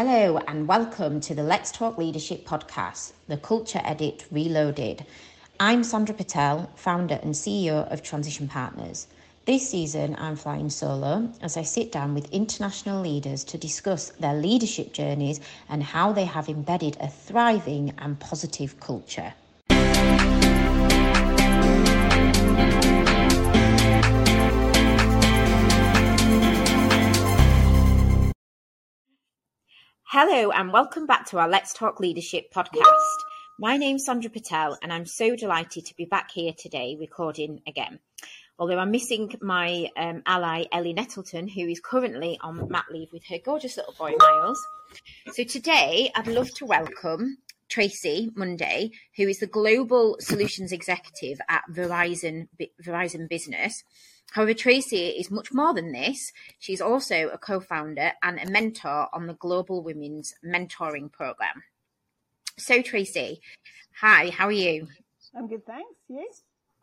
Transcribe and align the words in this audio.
Hello, 0.00 0.38
and 0.46 0.68
welcome 0.68 1.18
to 1.22 1.34
the 1.34 1.42
Let's 1.42 1.72
Talk 1.72 1.98
Leadership 1.98 2.46
podcast, 2.46 3.14
the 3.26 3.36
Culture 3.36 3.80
Edit 3.82 4.26
Reloaded. 4.30 5.04
I'm 5.58 5.82
Sandra 5.82 6.14
Patel, 6.14 6.70
founder 6.76 7.18
and 7.20 7.34
CEO 7.34 7.92
of 7.92 8.04
Transition 8.04 8.46
Partners. 8.46 9.08
This 9.44 9.68
season, 9.68 10.14
I'm 10.16 10.36
flying 10.36 10.70
solo 10.70 11.28
as 11.42 11.56
I 11.56 11.64
sit 11.64 11.90
down 11.90 12.14
with 12.14 12.30
international 12.32 13.02
leaders 13.02 13.42
to 13.42 13.58
discuss 13.58 14.10
their 14.10 14.34
leadership 14.34 14.92
journeys 14.92 15.40
and 15.68 15.82
how 15.82 16.12
they 16.12 16.26
have 16.26 16.48
embedded 16.48 16.96
a 17.00 17.08
thriving 17.08 17.92
and 17.98 18.20
positive 18.20 18.78
culture. 18.78 19.34
Hello, 30.10 30.50
and 30.50 30.72
welcome 30.72 31.04
back 31.04 31.26
to 31.26 31.38
our 31.38 31.50
Let's 31.50 31.74
Talk 31.74 32.00
Leadership 32.00 32.50
podcast. 32.50 33.18
My 33.58 33.76
name's 33.76 34.06
Sandra 34.06 34.30
Patel, 34.30 34.78
and 34.82 34.90
I'm 34.90 35.04
so 35.04 35.36
delighted 35.36 35.84
to 35.84 35.94
be 35.96 36.06
back 36.06 36.30
here 36.30 36.54
today 36.56 36.96
recording 36.98 37.60
again. 37.66 37.98
Although 38.58 38.78
I'm 38.78 38.90
missing 38.90 39.34
my 39.42 39.90
um, 39.98 40.22
ally 40.24 40.64
Ellie 40.72 40.94
Nettleton, 40.94 41.46
who 41.46 41.68
is 41.68 41.78
currently 41.80 42.38
on 42.40 42.70
mat 42.70 42.86
leave 42.90 43.12
with 43.12 43.26
her 43.26 43.36
gorgeous 43.36 43.76
little 43.76 43.92
boy 43.98 44.14
Miles. 44.18 44.66
So 45.34 45.44
today, 45.44 46.10
I'd 46.16 46.26
love 46.26 46.48
to 46.54 46.64
welcome 46.64 47.36
Tracy 47.68 48.30
Monday, 48.34 48.92
who 49.14 49.28
is 49.28 49.40
the 49.40 49.46
Global 49.46 50.16
Solutions 50.20 50.72
Executive 50.72 51.38
at 51.50 51.64
Verizon 51.70 52.48
Verizon 52.82 53.28
Business. 53.28 53.84
However, 54.32 54.54
Tracy 54.54 55.08
is 55.08 55.30
much 55.30 55.52
more 55.52 55.72
than 55.72 55.92
this. 55.92 56.32
She's 56.58 56.80
also 56.80 57.28
a 57.28 57.38
co 57.38 57.60
founder 57.60 58.12
and 58.22 58.38
a 58.38 58.50
mentor 58.50 59.08
on 59.12 59.26
the 59.26 59.34
Global 59.34 59.82
Women's 59.82 60.34
Mentoring 60.44 61.10
Program. 61.10 61.62
So, 62.58 62.82
Tracy, 62.82 63.40
hi, 64.00 64.30
how 64.30 64.46
are 64.46 64.52
you? 64.52 64.88
I'm 65.34 65.48
good, 65.48 65.64
thanks. 65.64 65.94
You? 66.08 66.28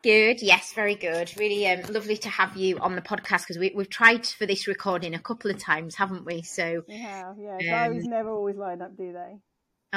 Good, 0.04 0.42
yes, 0.42 0.74
very 0.74 0.96
good. 0.96 1.34
Really 1.38 1.68
um, 1.68 1.82
lovely 1.92 2.18
to 2.18 2.30
have 2.30 2.56
you 2.56 2.78
on 2.78 2.96
the 2.96 3.02
podcast 3.02 3.48
because 3.48 3.58
we, 3.58 3.74
have 3.76 3.90
tried 3.90 4.26
for 4.26 4.46
this 4.46 4.68
recording 4.68 5.16
a 5.16 5.20
couple 5.20 5.52
of 5.52 5.58
times, 5.58 5.96
haven't 5.96 6.26
we? 6.26 6.44
So, 6.44 6.84
we 6.88 7.00
have, 7.00 7.38
yeah. 7.40 7.58
Diaries 7.60 8.06
um, 8.06 8.12
never 8.12 8.30
always 8.30 8.56
line 8.56 8.82
up, 8.82 8.96
do 8.96 9.12
they? 9.14 9.38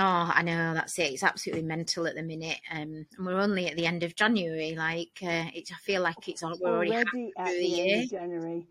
Oh, 0.01 0.31
I 0.33 0.43
know 0.43 0.75
that's 0.75 0.97
it. 1.01 1.13
It's 1.13 1.25
absolutely 1.25 1.65
mental 1.65 2.07
at 2.07 2.15
the 2.15 2.23
minute, 2.23 2.61
um, 2.71 3.05
and 3.17 3.27
we're 3.27 3.41
only 3.41 3.67
at 3.67 3.75
the 3.75 3.85
end 3.85 4.05
of 4.05 4.15
January. 4.15 4.77
Like, 4.77 5.19
uh, 5.25 5.51
it's, 5.53 5.73
I 5.73 5.77
feel 5.83 6.03
like 6.03 6.29
it's. 6.29 6.41
We're 6.41 6.53
already, 6.53 6.93
already 6.93 7.33
at 7.37 7.47
the, 7.47 7.67
year. 7.67 8.07
January. 8.09 8.69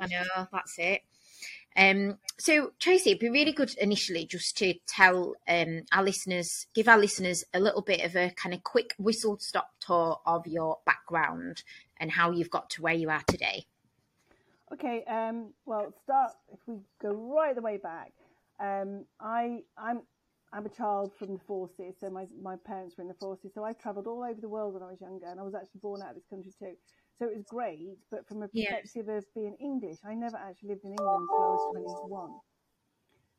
I 0.00 0.06
know 0.10 0.46
that's 0.50 0.78
it. 0.78 1.02
Um, 1.76 2.16
so 2.38 2.72
Tracy, 2.78 3.10
it'd 3.10 3.20
be 3.20 3.28
really 3.28 3.52
good 3.52 3.74
initially 3.74 4.24
just 4.24 4.56
to 4.58 4.72
tell 4.86 5.34
um, 5.46 5.82
our 5.92 6.02
listeners, 6.02 6.66
give 6.74 6.88
our 6.88 6.98
listeners 6.98 7.44
a 7.52 7.60
little 7.60 7.82
bit 7.82 8.00
of 8.00 8.16
a 8.16 8.30
kind 8.30 8.54
of 8.54 8.62
quick 8.62 8.94
whistle 8.98 9.38
stop 9.40 9.72
tour 9.78 10.20
of 10.24 10.46
your 10.46 10.78
background 10.86 11.64
and 11.98 12.10
how 12.10 12.30
you've 12.30 12.50
got 12.50 12.70
to 12.70 12.82
where 12.82 12.94
you 12.94 13.10
are 13.10 13.22
today. 13.26 13.66
Okay. 14.72 15.04
Um, 15.04 15.48
well, 15.66 15.92
start 16.04 16.32
if 16.50 16.60
we 16.66 16.76
go 16.98 17.12
right 17.12 17.54
the 17.54 17.60
way 17.60 17.76
back. 17.76 18.12
Um, 18.58 19.04
I 19.20 19.64
I'm 19.76 20.02
I'm 20.52 20.66
a 20.66 20.68
child 20.68 21.12
from 21.18 21.32
the 21.32 21.40
forces, 21.46 21.94
so 21.98 22.10
my, 22.10 22.26
my 22.40 22.56
parents 22.66 22.96
were 22.96 23.02
in 23.02 23.08
the 23.08 23.14
forces. 23.14 23.52
So 23.54 23.64
I 23.64 23.72
travelled 23.72 24.06
all 24.06 24.22
over 24.22 24.40
the 24.40 24.48
world 24.48 24.74
when 24.74 24.82
I 24.82 24.86
was 24.86 25.00
younger, 25.00 25.26
and 25.26 25.40
I 25.40 25.42
was 25.42 25.54
actually 25.54 25.80
born 25.80 26.02
out 26.02 26.10
of 26.10 26.16
this 26.16 26.26
country 26.28 26.52
too. 26.58 26.74
So 27.18 27.26
it 27.26 27.34
was 27.34 27.44
great, 27.48 27.96
but 28.10 28.26
from 28.26 28.42
a 28.42 28.48
perspective 28.48 29.04
yeah. 29.06 29.16
of 29.16 29.24
being 29.34 29.56
English, 29.60 29.98
I 30.04 30.14
never 30.14 30.36
actually 30.36 30.70
lived 30.70 30.84
in 30.84 30.92
England 30.92 31.28
until 31.30 31.42
I 31.42 31.80
was 31.80 32.00
21. 32.04 32.30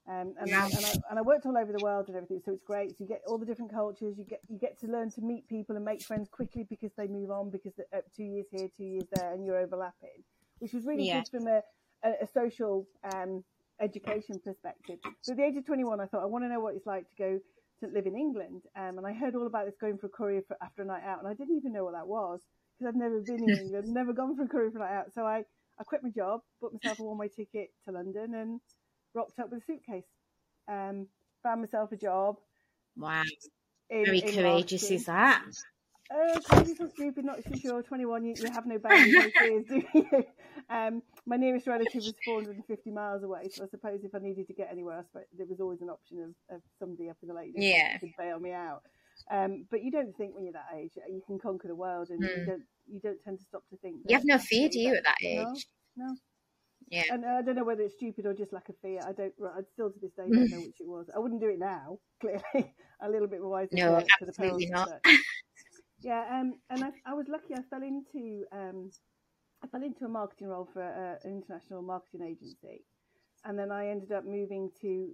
Um, 0.05 0.33
and, 0.39 0.49
yeah. 0.49 0.63
I, 0.63 0.67
and, 0.67 0.85
I, 0.85 0.93
and 1.11 1.19
I 1.19 1.21
worked 1.21 1.45
all 1.45 1.57
over 1.57 1.71
the 1.71 1.83
world 1.83 2.07
and 2.07 2.17
everything, 2.17 2.41
so 2.43 2.51
it's 2.51 2.63
great. 2.63 2.91
So 2.91 3.03
you 3.03 3.07
get 3.07 3.21
all 3.27 3.37
the 3.37 3.45
different 3.45 3.71
cultures. 3.71 4.17
You 4.17 4.25
get 4.25 4.41
you 4.49 4.57
get 4.59 4.79
to 4.81 4.87
learn 4.87 5.09
to 5.11 5.21
meet 5.21 5.47
people 5.47 5.75
and 5.75 5.85
make 5.85 6.01
friends 6.01 6.27
quickly 6.29 6.65
because 6.69 6.91
they 6.97 7.07
move 7.07 7.31
on 7.31 7.49
because 7.49 7.73
uh, 7.79 7.99
two 8.15 8.23
years 8.23 8.47
here, 8.51 8.67
two 8.75 8.83
years 8.83 9.05
there, 9.13 9.33
and 9.33 9.45
you're 9.45 9.57
overlapping, 9.57 10.23
which 10.59 10.73
was 10.73 10.85
really 10.85 11.07
yeah. 11.07 11.21
good 11.21 11.29
from 11.29 11.47
a, 11.47 11.61
a, 12.03 12.23
a 12.23 12.27
social 12.27 12.85
um, 13.13 13.43
education 13.81 14.39
perspective. 14.43 14.99
So 15.21 15.33
at 15.33 15.37
the 15.37 15.43
age 15.43 15.57
of 15.57 15.65
21, 15.65 15.99
I 15.99 16.05
thought, 16.05 16.23
I 16.23 16.25
want 16.25 16.43
to 16.45 16.49
know 16.49 16.59
what 16.59 16.75
it's 16.75 16.85
like 16.85 17.09
to 17.09 17.15
go 17.17 17.39
to 17.81 17.87
live 17.93 18.05
in 18.05 18.15
England. 18.15 18.61
Um, 18.75 18.97
and 18.97 19.07
I 19.07 19.13
heard 19.13 19.35
all 19.35 19.47
about 19.47 19.65
this 19.65 19.75
going 19.79 19.97
for 19.97 20.07
a 20.07 20.09
courier 20.09 20.41
for, 20.47 20.57
after 20.61 20.81
a 20.81 20.85
night 20.85 21.03
out, 21.05 21.19
and 21.19 21.27
I 21.27 21.33
didn't 21.33 21.57
even 21.57 21.73
know 21.73 21.83
what 21.83 21.93
that 21.93 22.07
was 22.07 22.41
because 22.77 22.93
I'd 22.93 22.99
never 22.99 23.21
been 23.21 23.43
in 23.49 23.57
England, 23.61 23.87
never 23.87 24.13
gone 24.13 24.35
for 24.35 24.43
a 24.43 24.47
courier 24.47 24.71
for 24.71 24.77
a 24.77 24.81
night 24.81 24.93
out. 24.93 25.13
So 25.13 25.25
I, 25.25 25.43
I 25.79 25.83
quit 25.83 26.03
my 26.03 26.09
job, 26.09 26.41
bought 26.61 26.73
myself 26.73 26.99
a 26.99 27.03
one-way 27.03 27.29
ticket 27.29 27.69
to 27.85 27.91
London, 27.91 28.35
and 28.35 28.61
rocked 29.13 29.39
up 29.39 29.51
with 29.51 29.61
a 29.61 29.65
suitcase. 29.65 30.05
Um, 30.67 31.07
found 31.43 31.61
myself 31.61 31.91
a 31.91 31.97
job. 31.97 32.37
Wow. 32.95 33.23
In, 33.89 34.05
Very 34.05 34.19
in 34.19 34.33
courageous 34.33 34.89
is 34.91 35.05
that? 35.05 35.43
Oh, 36.11 36.39
crazy 36.45 36.75
so 36.75 36.87
stupid, 36.89 37.25
not 37.25 37.39
so 37.43 37.57
sure. 37.59 37.81
21, 37.81 38.25
you, 38.25 38.33
you 38.37 38.51
have 38.51 38.65
no 38.65 38.77
boundaries, 38.77 39.33
do 39.67 39.83
you? 39.93 40.23
Um, 40.69 41.01
my 41.25 41.37
nearest 41.37 41.67
relative 41.67 42.03
was 42.03 42.13
450 42.25 42.91
miles 42.91 43.23
away, 43.23 43.49
so 43.49 43.63
I 43.63 43.67
suppose 43.67 44.03
if 44.03 44.13
I 44.15 44.19
needed 44.19 44.47
to 44.47 44.53
get 44.53 44.69
anywhere, 44.71 44.99
I 44.99 45.03
suppose 45.03 45.25
there 45.37 45.47
was 45.47 45.59
always 45.59 45.81
an 45.81 45.89
option 45.89 46.19
of, 46.19 46.55
of 46.55 46.61
somebody 46.79 47.09
up 47.09 47.17
in 47.21 47.29
the 47.29 47.33
lake 47.33 47.53
yeah. 47.55 47.97
could 47.97 48.11
bail 48.17 48.39
me 48.39 48.51
out. 48.51 48.81
Um, 49.31 49.65
but 49.69 49.83
you 49.83 49.91
don't 49.91 50.15
think 50.17 50.33
when 50.33 50.43
you're 50.43 50.53
that 50.53 50.75
age 50.75 50.91
you 51.07 51.21
can 51.27 51.39
conquer 51.39 51.67
the 51.67 51.75
world, 51.75 52.09
and 52.09 52.21
mm. 52.21 52.27
you 52.27 52.43
hmm. 52.43 52.49
don't 52.49 52.63
you 52.87 52.99
don't 52.99 53.21
tend 53.23 53.39
to 53.39 53.45
stop 53.45 53.63
to 53.69 53.77
think. 53.77 53.97
You 54.07 54.15
have 54.15 54.25
no 54.25 54.37
fear, 54.37 54.69
do 54.69 54.79
you, 54.79 54.95
at 54.95 55.03
that 55.03 55.17
age? 55.21 55.67
No, 55.95 56.07
no. 56.07 56.15
Yeah. 56.89 57.03
And 57.11 57.25
I 57.25 57.41
don't 57.41 57.55
know 57.55 57.63
whether 57.63 57.81
it's 57.81 57.95
stupid 57.95 58.25
or 58.25 58.33
just 58.33 58.51
lack 58.53 58.69
of 58.69 58.75
fear. 58.81 58.99
I 59.01 59.13
don't. 59.13 59.33
I 59.43 59.61
still 59.73 59.91
to 59.91 59.99
this 59.99 60.11
day 60.11 60.23
don't 60.29 60.49
know 60.49 60.61
which 60.61 60.81
it 60.81 60.87
was. 60.87 61.09
I 61.15 61.19
wouldn't 61.19 61.41
do 61.41 61.49
it 61.49 61.59
now. 61.59 61.99
Clearly, 62.21 62.73
a 63.01 63.09
little 63.09 63.27
bit 63.27 63.41
wiser. 63.41 63.69
No, 63.71 64.01
absolutely 64.21 64.67
not. 64.67 64.89
Yeah, 66.03 66.25
um, 66.29 66.55
and 66.69 66.83
I, 66.83 66.89
I, 67.05 67.13
was 67.13 67.27
lucky. 67.29 67.53
I 67.55 67.61
fell 67.69 67.81
into 67.81 68.43
um, 68.51 68.91
I 69.63 69.67
fell 69.67 69.83
into 69.83 70.05
a 70.05 70.09
marketing 70.09 70.47
role 70.47 70.67
for 70.71 70.81
a, 70.81 71.17
an 71.23 71.41
international 71.41 71.81
marketing 71.81 72.21
agency, 72.21 72.83
and 73.45 73.57
then 73.57 73.71
I 73.71 73.87
ended 73.87 74.11
up 74.11 74.25
moving 74.25 74.69
to 74.81 75.09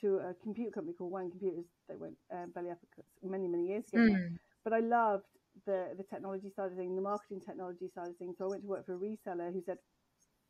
to 0.00 0.16
a 0.16 0.34
computer 0.42 0.70
company 0.70 0.94
called 0.94 1.12
One 1.12 1.30
Computers. 1.30 1.66
They 1.88 1.96
went 1.96 2.16
uh, 2.32 2.46
belly 2.54 2.70
up 2.70 2.78
many 3.22 3.46
many 3.48 3.66
years 3.68 3.84
ago. 3.92 4.02
Mm. 4.02 4.38
But 4.64 4.72
I 4.72 4.80
loved 4.80 5.26
the 5.66 5.94
the 5.96 6.04
technology 6.04 6.50
side 6.50 6.72
of 6.72 6.76
things, 6.76 6.96
the 6.96 7.02
marketing 7.02 7.40
technology 7.40 7.88
side 7.94 8.08
of 8.08 8.16
things. 8.16 8.36
So 8.38 8.46
I 8.46 8.48
went 8.48 8.62
to 8.62 8.68
work 8.68 8.86
for 8.86 8.94
a 8.94 8.98
reseller 8.98 9.52
who 9.52 9.62
said, 9.64 9.78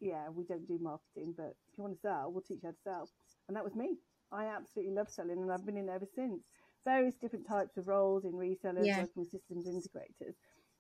"Yeah, 0.00 0.30
we 0.30 0.44
don't 0.44 0.66
do 0.66 0.78
marketing, 0.80 1.34
but 1.36 1.54
if 1.68 1.76
you 1.76 1.84
want 1.84 1.94
to 1.94 2.00
sell, 2.00 2.32
we'll 2.32 2.42
teach 2.42 2.62
you 2.62 2.68
how 2.68 2.72
to 2.72 2.82
sell." 2.84 3.10
And 3.48 3.56
that 3.56 3.64
was 3.64 3.74
me. 3.74 3.98
I 4.32 4.46
absolutely 4.46 4.94
love 4.94 5.10
selling, 5.10 5.38
and 5.38 5.52
I've 5.52 5.66
been 5.66 5.76
in 5.76 5.86
there 5.86 5.96
ever 5.96 6.08
since 6.14 6.42
various 6.84 7.16
different 7.16 7.46
types 7.46 7.76
of 7.76 7.88
roles 7.88 8.24
in 8.24 8.32
resellers, 8.32 8.86
yeah. 8.86 9.00
working 9.00 9.22
with 9.22 9.30
systems 9.30 9.66
integrators, 9.66 10.34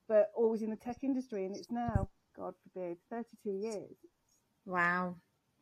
but 0.08 0.30
always 0.34 0.62
in 0.62 0.70
the 0.70 0.76
tech 0.76 0.98
industry. 1.02 1.44
And 1.44 1.56
it's 1.56 1.70
now, 1.70 2.08
God 2.36 2.54
forbid, 2.62 2.98
32 3.10 3.50
years. 3.50 3.96
Wow. 4.64 5.16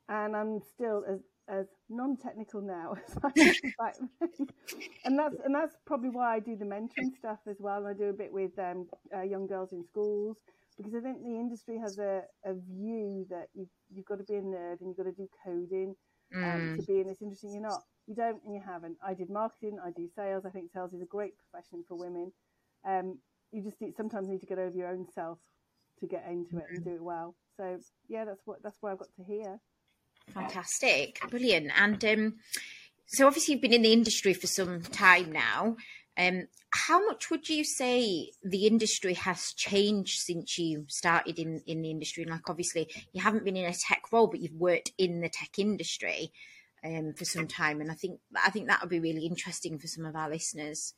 And 0.09 0.37
I'm 0.37 0.61
still 0.61 1.05
as, 1.09 1.21
as 1.49 1.67
non-technical 1.89 2.63
now 2.63 2.95
as 3.09 3.19
I 3.23 3.29
was 3.37 3.61
back 3.79 3.95
then. 3.99 4.49
And 5.05 5.19
that's, 5.19 5.37
and 5.45 5.55
that's 5.55 5.77
probably 5.87 6.11
why 6.11 6.35
I 6.37 6.41
do 6.41 6.57
the 6.57 6.65
mentoring 6.65 7.17
stuff 7.19 7.39
as 7.49 7.57
well. 7.61 7.87
I 7.87 7.93
do 7.93 8.05
a 8.05 8.13
bit 8.13 8.33
with 8.33 8.59
um, 8.59 8.87
uh, 9.15 9.23
young 9.23 9.47
girls 9.47 9.73
in 9.73 9.85
schools 9.85 10.37
because 10.77 10.95
I 10.95 11.01
think 11.01 11.23
the 11.23 11.39
industry 11.39 11.79
has 11.79 11.99
a, 11.99 12.23
a 12.45 12.55
view 12.55 13.27
that 13.31 13.47
you've, 13.55 13.69
you've 13.95 14.07
got 14.07 14.19
to 14.19 14.25
be 14.25 14.35
a 14.35 14.43
nerd 14.43 14.81
and 14.81 14.89
you've 14.89 14.97
got 14.97 15.05
to 15.05 15.13
do 15.13 15.29
coding 15.45 15.95
um, 16.35 16.43
mm. 16.43 16.77
to 16.77 16.83
be 16.83 17.01
in 17.01 17.07
this 17.07 17.23
industry. 17.23 17.51
You're 17.53 17.63
not 17.63 17.83
you 18.07 18.15
don't 18.15 18.43
and 18.45 18.55
you 18.55 18.61
haven't. 18.65 18.97
I 19.05 19.15
did 19.15 19.31
marketing, 19.31 19.79
I 19.85 19.91
do 19.91 20.09
sales. 20.15 20.45
I 20.45 20.51
think 20.51 20.71
sales 20.73 20.93
is 20.93 21.01
a 21.01 21.07
great 21.07 21.33
profession 21.39 21.85
for 21.89 21.97
women. 21.97 22.33
Um, 22.87 23.19
you 23.55 23.63
just 23.63 23.81
need, 23.81 23.97
sometimes 23.97 24.29
need 24.29 24.41
to 24.41 24.47
get 24.47 24.59
over 24.59 24.77
your 24.77 24.89
own 24.89 25.07
self 25.15 25.39
to 26.01 26.07
get 26.07 26.27
into 26.29 26.59
it 26.59 26.65
and 26.71 26.85
do 26.85 26.95
it 26.95 27.03
well. 27.03 27.37
So 27.57 27.79
yeah, 28.09 28.25
that's 28.25 28.43
what 28.45 28.63
that's 28.63 28.77
where 28.81 28.93
I've 28.93 28.99
got 28.99 29.15
to 29.17 29.25
hear. 29.25 29.61
Fantastic, 30.33 31.21
brilliant. 31.31 31.71
And 31.77 32.05
um, 32.05 32.35
so 33.07 33.27
obviously 33.27 33.55
you've 33.55 33.63
been 33.63 33.73
in 33.73 33.83
the 33.83 33.93
industry 33.93 34.35
for 34.35 34.47
some 34.47 34.83
time 34.83 35.33
now. 35.33 35.77
Um, 36.17 36.47
how 36.71 37.05
much 37.05 37.31
would 37.31 37.49
you 37.49 37.65
say 37.65 38.31
the 38.43 38.67
industry 38.67 39.15
has 39.15 39.53
changed 39.53 40.21
since 40.21 40.59
you 40.59 40.87
started 40.89 41.39
in, 41.39 41.61
in 41.67 41.83
the 41.83 41.91
industry? 41.91 42.23
And 42.23 42.33
Like 42.33 42.49
obviously 42.49 42.89
you 43.13 43.21
haven't 43.21 43.45
been 43.45 43.57
in 43.57 43.71
a 43.71 43.75
tech 43.75 44.13
role, 44.13 44.29
but 44.29 44.41
you've 44.41 44.55
worked 44.55 44.93
in 44.99 45.21
the 45.21 45.29
tech 45.29 45.59
industry 45.59 46.33
um, 46.85 47.15
for 47.15 47.25
some 47.25 47.47
time, 47.47 47.81
and 47.81 47.91
I 47.91 47.95
think 47.95 48.21
I 48.45 48.51
think 48.51 48.69
that 48.69 48.81
would 48.81 48.91
be 48.91 49.01
really 49.01 49.27
interesting 49.27 49.79
for 49.79 49.87
some 49.87 50.05
of 50.05 50.15
our 50.15 50.29
listeners. 50.29 50.95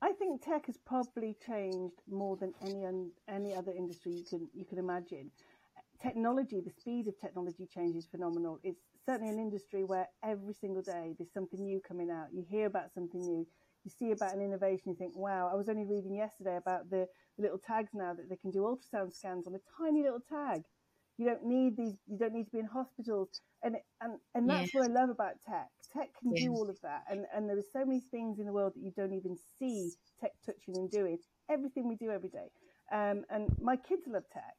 I 0.00 0.12
think 0.12 0.42
tech 0.42 0.66
has 0.66 0.78
probably 0.86 1.36
changed 1.44 2.02
more 2.08 2.36
than 2.36 2.54
any 2.62 2.84
any 3.28 3.54
other 3.54 3.72
industry 3.72 4.12
you 4.12 4.24
can 4.28 4.48
you 4.54 4.64
can 4.64 4.78
imagine. 4.78 5.30
Technology, 6.00 6.60
the 6.60 6.70
speed 6.70 7.08
of 7.08 7.18
technology 7.18 7.66
change 7.66 7.96
is 7.96 8.06
phenomenal. 8.06 8.60
It's 8.62 8.84
certainly 9.04 9.32
an 9.32 9.40
industry 9.40 9.82
where 9.82 10.06
every 10.22 10.54
single 10.54 10.82
day 10.82 11.14
there's 11.18 11.32
something 11.32 11.64
new 11.64 11.80
coming 11.80 12.10
out. 12.10 12.28
You 12.32 12.44
hear 12.48 12.66
about 12.66 12.92
something 12.94 13.20
new, 13.20 13.44
you 13.84 13.90
see 13.90 14.12
about 14.12 14.34
an 14.34 14.40
innovation, 14.40 14.90
you 14.90 14.94
think, 14.94 15.16
wow, 15.16 15.50
I 15.52 15.56
was 15.56 15.68
only 15.68 15.84
reading 15.84 16.14
yesterday 16.14 16.56
about 16.56 16.88
the, 16.90 17.08
the 17.36 17.42
little 17.42 17.58
tags 17.58 17.90
now 17.94 18.14
that 18.14 18.28
they 18.28 18.36
can 18.36 18.52
do 18.52 18.60
ultrasound 18.60 19.12
scans 19.12 19.48
on 19.48 19.56
a 19.56 19.60
tiny 19.76 20.04
little 20.04 20.20
tag 20.20 20.62
You 21.18 21.26
don't 21.26 21.44
need 21.44 21.76
these. 21.76 21.94
You 22.06 22.18
don't 22.18 22.34
need 22.34 22.46
to 22.46 22.52
be 22.52 22.60
in 22.60 22.66
hospitals, 22.66 23.30
and 23.62 23.76
and 24.00 24.18
and 24.34 24.48
that's 24.48 24.72
Yeah. 24.72 24.80
what 24.80 24.84
I 24.84 24.92
love 24.92 25.10
about 25.10 25.34
tech. 25.48 25.68
Tech 25.92 26.10
can 26.20 26.32
Yeah. 26.32 26.38
do 26.46 26.52
all 26.52 26.70
of 26.70 26.78
that, 26.82 27.04
and 27.10 27.26
and 27.34 27.48
there 27.48 27.58
are 27.58 27.70
so 27.72 27.84
many 27.84 28.02
things 28.10 28.38
in 28.40 28.46
the 28.46 28.52
world 28.52 28.74
that 28.76 28.82
you 28.82 28.92
don't 28.96 29.14
even 29.14 29.36
see 29.58 29.92
tech 30.20 30.32
touching 30.46 30.76
and 30.76 30.90
doing. 30.90 31.18
Everything 31.50 31.88
we 31.88 31.96
do 31.96 32.10
every 32.10 32.30
day, 32.30 32.50
um, 32.92 33.24
and 33.30 33.50
my 33.60 33.76
kids 33.76 34.02
love 34.06 34.24
tech. 34.32 34.56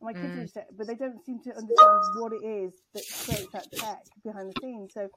My 0.00 0.14
kids 0.14 0.34
Mm. 0.34 0.36
love 0.36 0.52
tech, 0.52 0.68
but 0.76 0.86
they 0.86 0.94
don't 0.96 1.24
seem 1.24 1.40
to 1.44 1.56
understand 1.56 2.00
what 2.16 2.32
it 2.32 2.44
is 2.44 2.74
that 2.94 3.04
creates 3.24 3.52
that 3.52 3.68
tech 3.78 4.00
behind 4.24 4.50
the 4.54 4.60
scenes. 4.60 4.92
So, 4.94 5.08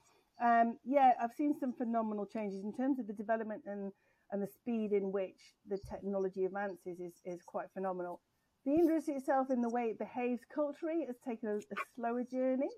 um, 0.44 0.78
yeah, 0.86 1.14
I've 1.22 1.34
seen 1.34 1.56
some 1.60 1.74
phenomenal 1.74 2.26
changes 2.26 2.64
in 2.64 2.74
terms 2.74 3.00
of 3.00 3.08
the 3.08 3.14
development 3.14 3.64
and 3.68 3.92
and 4.32 4.42
the 4.42 4.48
speed 4.48 4.92
in 4.94 5.12
which 5.12 5.40
the 5.68 5.78
technology 5.90 6.46
advances 6.46 7.00
is, 7.00 7.14
is 7.26 7.42
quite 7.46 7.68
phenomenal. 7.74 8.22
The 8.66 8.74
industry 8.74 9.16
itself, 9.16 9.52
in 9.52 9.62
the 9.62 9.70
way 9.70 9.84
it 9.84 10.00
behaves 10.00 10.42
culturally, 10.54 11.06
has 11.06 11.16
taken 11.28 11.50
a, 11.50 11.58
a 11.58 11.78
slower 11.96 12.24
journey, 12.24 12.70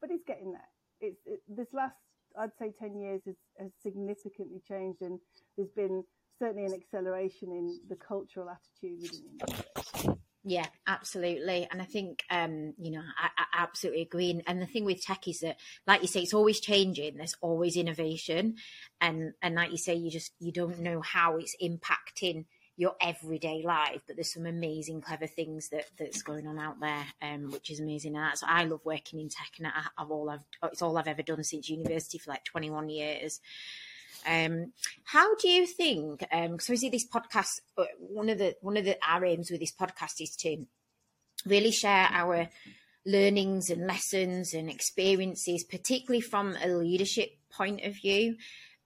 but 0.00 0.10
it's 0.10 0.24
getting 0.26 0.52
there. 0.52 0.68
It's 1.00 1.20
it, 1.26 1.40
this 1.48 1.68
last, 1.72 1.96
I'd 2.38 2.56
say, 2.58 2.72
ten 2.78 2.96
years 2.98 3.20
has, 3.26 3.36
has 3.58 3.70
significantly 3.82 4.62
changed, 4.66 5.02
and 5.02 5.18
there's 5.56 5.70
been 5.76 6.02
certainly 6.38 6.64
an 6.64 6.74
acceleration 6.74 7.52
in 7.52 7.78
the 7.88 7.96
cultural 7.96 8.48
attitude 8.48 9.02
within 9.02 9.20
the 9.38 9.46
industry. 9.46 10.14
Yeah, 10.46 10.66
absolutely. 10.86 11.66
And 11.70 11.80
I 11.80 11.86
think, 11.86 12.22
um, 12.30 12.74
you 12.78 12.90
know, 12.90 13.02
I, 13.18 13.28
I 13.38 13.62
absolutely 13.62 14.02
agree. 14.02 14.30
And, 14.30 14.42
and 14.46 14.60
the 14.60 14.66
thing 14.66 14.84
with 14.84 15.02
tech 15.02 15.26
is 15.26 15.40
that, 15.40 15.56
like 15.86 16.02
you 16.02 16.08
say, 16.08 16.20
it's 16.20 16.34
always 16.34 16.60
changing. 16.60 17.16
There's 17.16 17.36
always 17.40 17.78
innovation. 17.78 18.56
And, 19.00 19.32
and 19.40 19.54
like 19.54 19.70
you 19.70 19.78
say, 19.78 19.94
you 19.94 20.10
just, 20.10 20.32
you 20.40 20.52
don't 20.52 20.80
know 20.80 21.00
how 21.00 21.38
it's 21.38 21.56
impacting 21.62 22.44
your 22.76 22.94
everyday 23.00 23.62
life, 23.64 24.00
but 24.06 24.16
there's 24.16 24.32
some 24.32 24.46
amazing, 24.46 25.00
clever 25.00 25.26
things 25.26 25.68
that 25.68 25.84
that's 25.98 26.22
going 26.22 26.46
on 26.46 26.58
out 26.58 26.80
there, 26.80 27.04
um, 27.22 27.50
which 27.50 27.70
is 27.70 27.80
amazing. 27.80 28.16
And 28.16 28.24
that's, 28.24 28.42
I 28.42 28.64
love 28.64 28.80
working 28.84 29.20
in 29.20 29.28
tech 29.28 29.52
and 29.58 29.68
I, 29.68 29.86
I've 29.96 30.10
all 30.10 30.28
I've, 30.30 30.70
it's 30.70 30.82
all 30.82 30.98
I've 30.98 31.06
ever 31.06 31.22
done 31.22 31.44
since 31.44 31.68
university 31.68 32.18
for 32.18 32.30
like 32.30 32.44
21 32.44 32.88
years. 32.88 33.40
Um, 34.26 34.72
how 35.04 35.34
do 35.36 35.48
you 35.48 35.66
think? 35.66 36.24
Um, 36.32 36.58
so, 36.58 36.74
see 36.74 36.88
this 36.88 37.06
podcast. 37.06 37.60
uh, 37.76 37.84
One 37.98 38.28
of 38.30 38.38
the 38.38 38.56
one 38.60 38.76
of 38.76 38.84
the 38.84 38.96
our 39.06 39.24
aims 39.24 39.50
with 39.50 39.60
this 39.60 39.74
podcast 39.74 40.20
is 40.20 40.34
to 40.40 40.64
really 41.44 41.70
share 41.70 42.08
our 42.10 42.48
learnings 43.06 43.68
and 43.68 43.86
lessons 43.86 44.54
and 44.54 44.70
experiences, 44.70 45.64
particularly 45.64 46.22
from 46.22 46.56
a 46.62 46.68
leadership 46.68 47.30
point 47.52 47.84
of 47.84 47.94
view. 47.94 48.36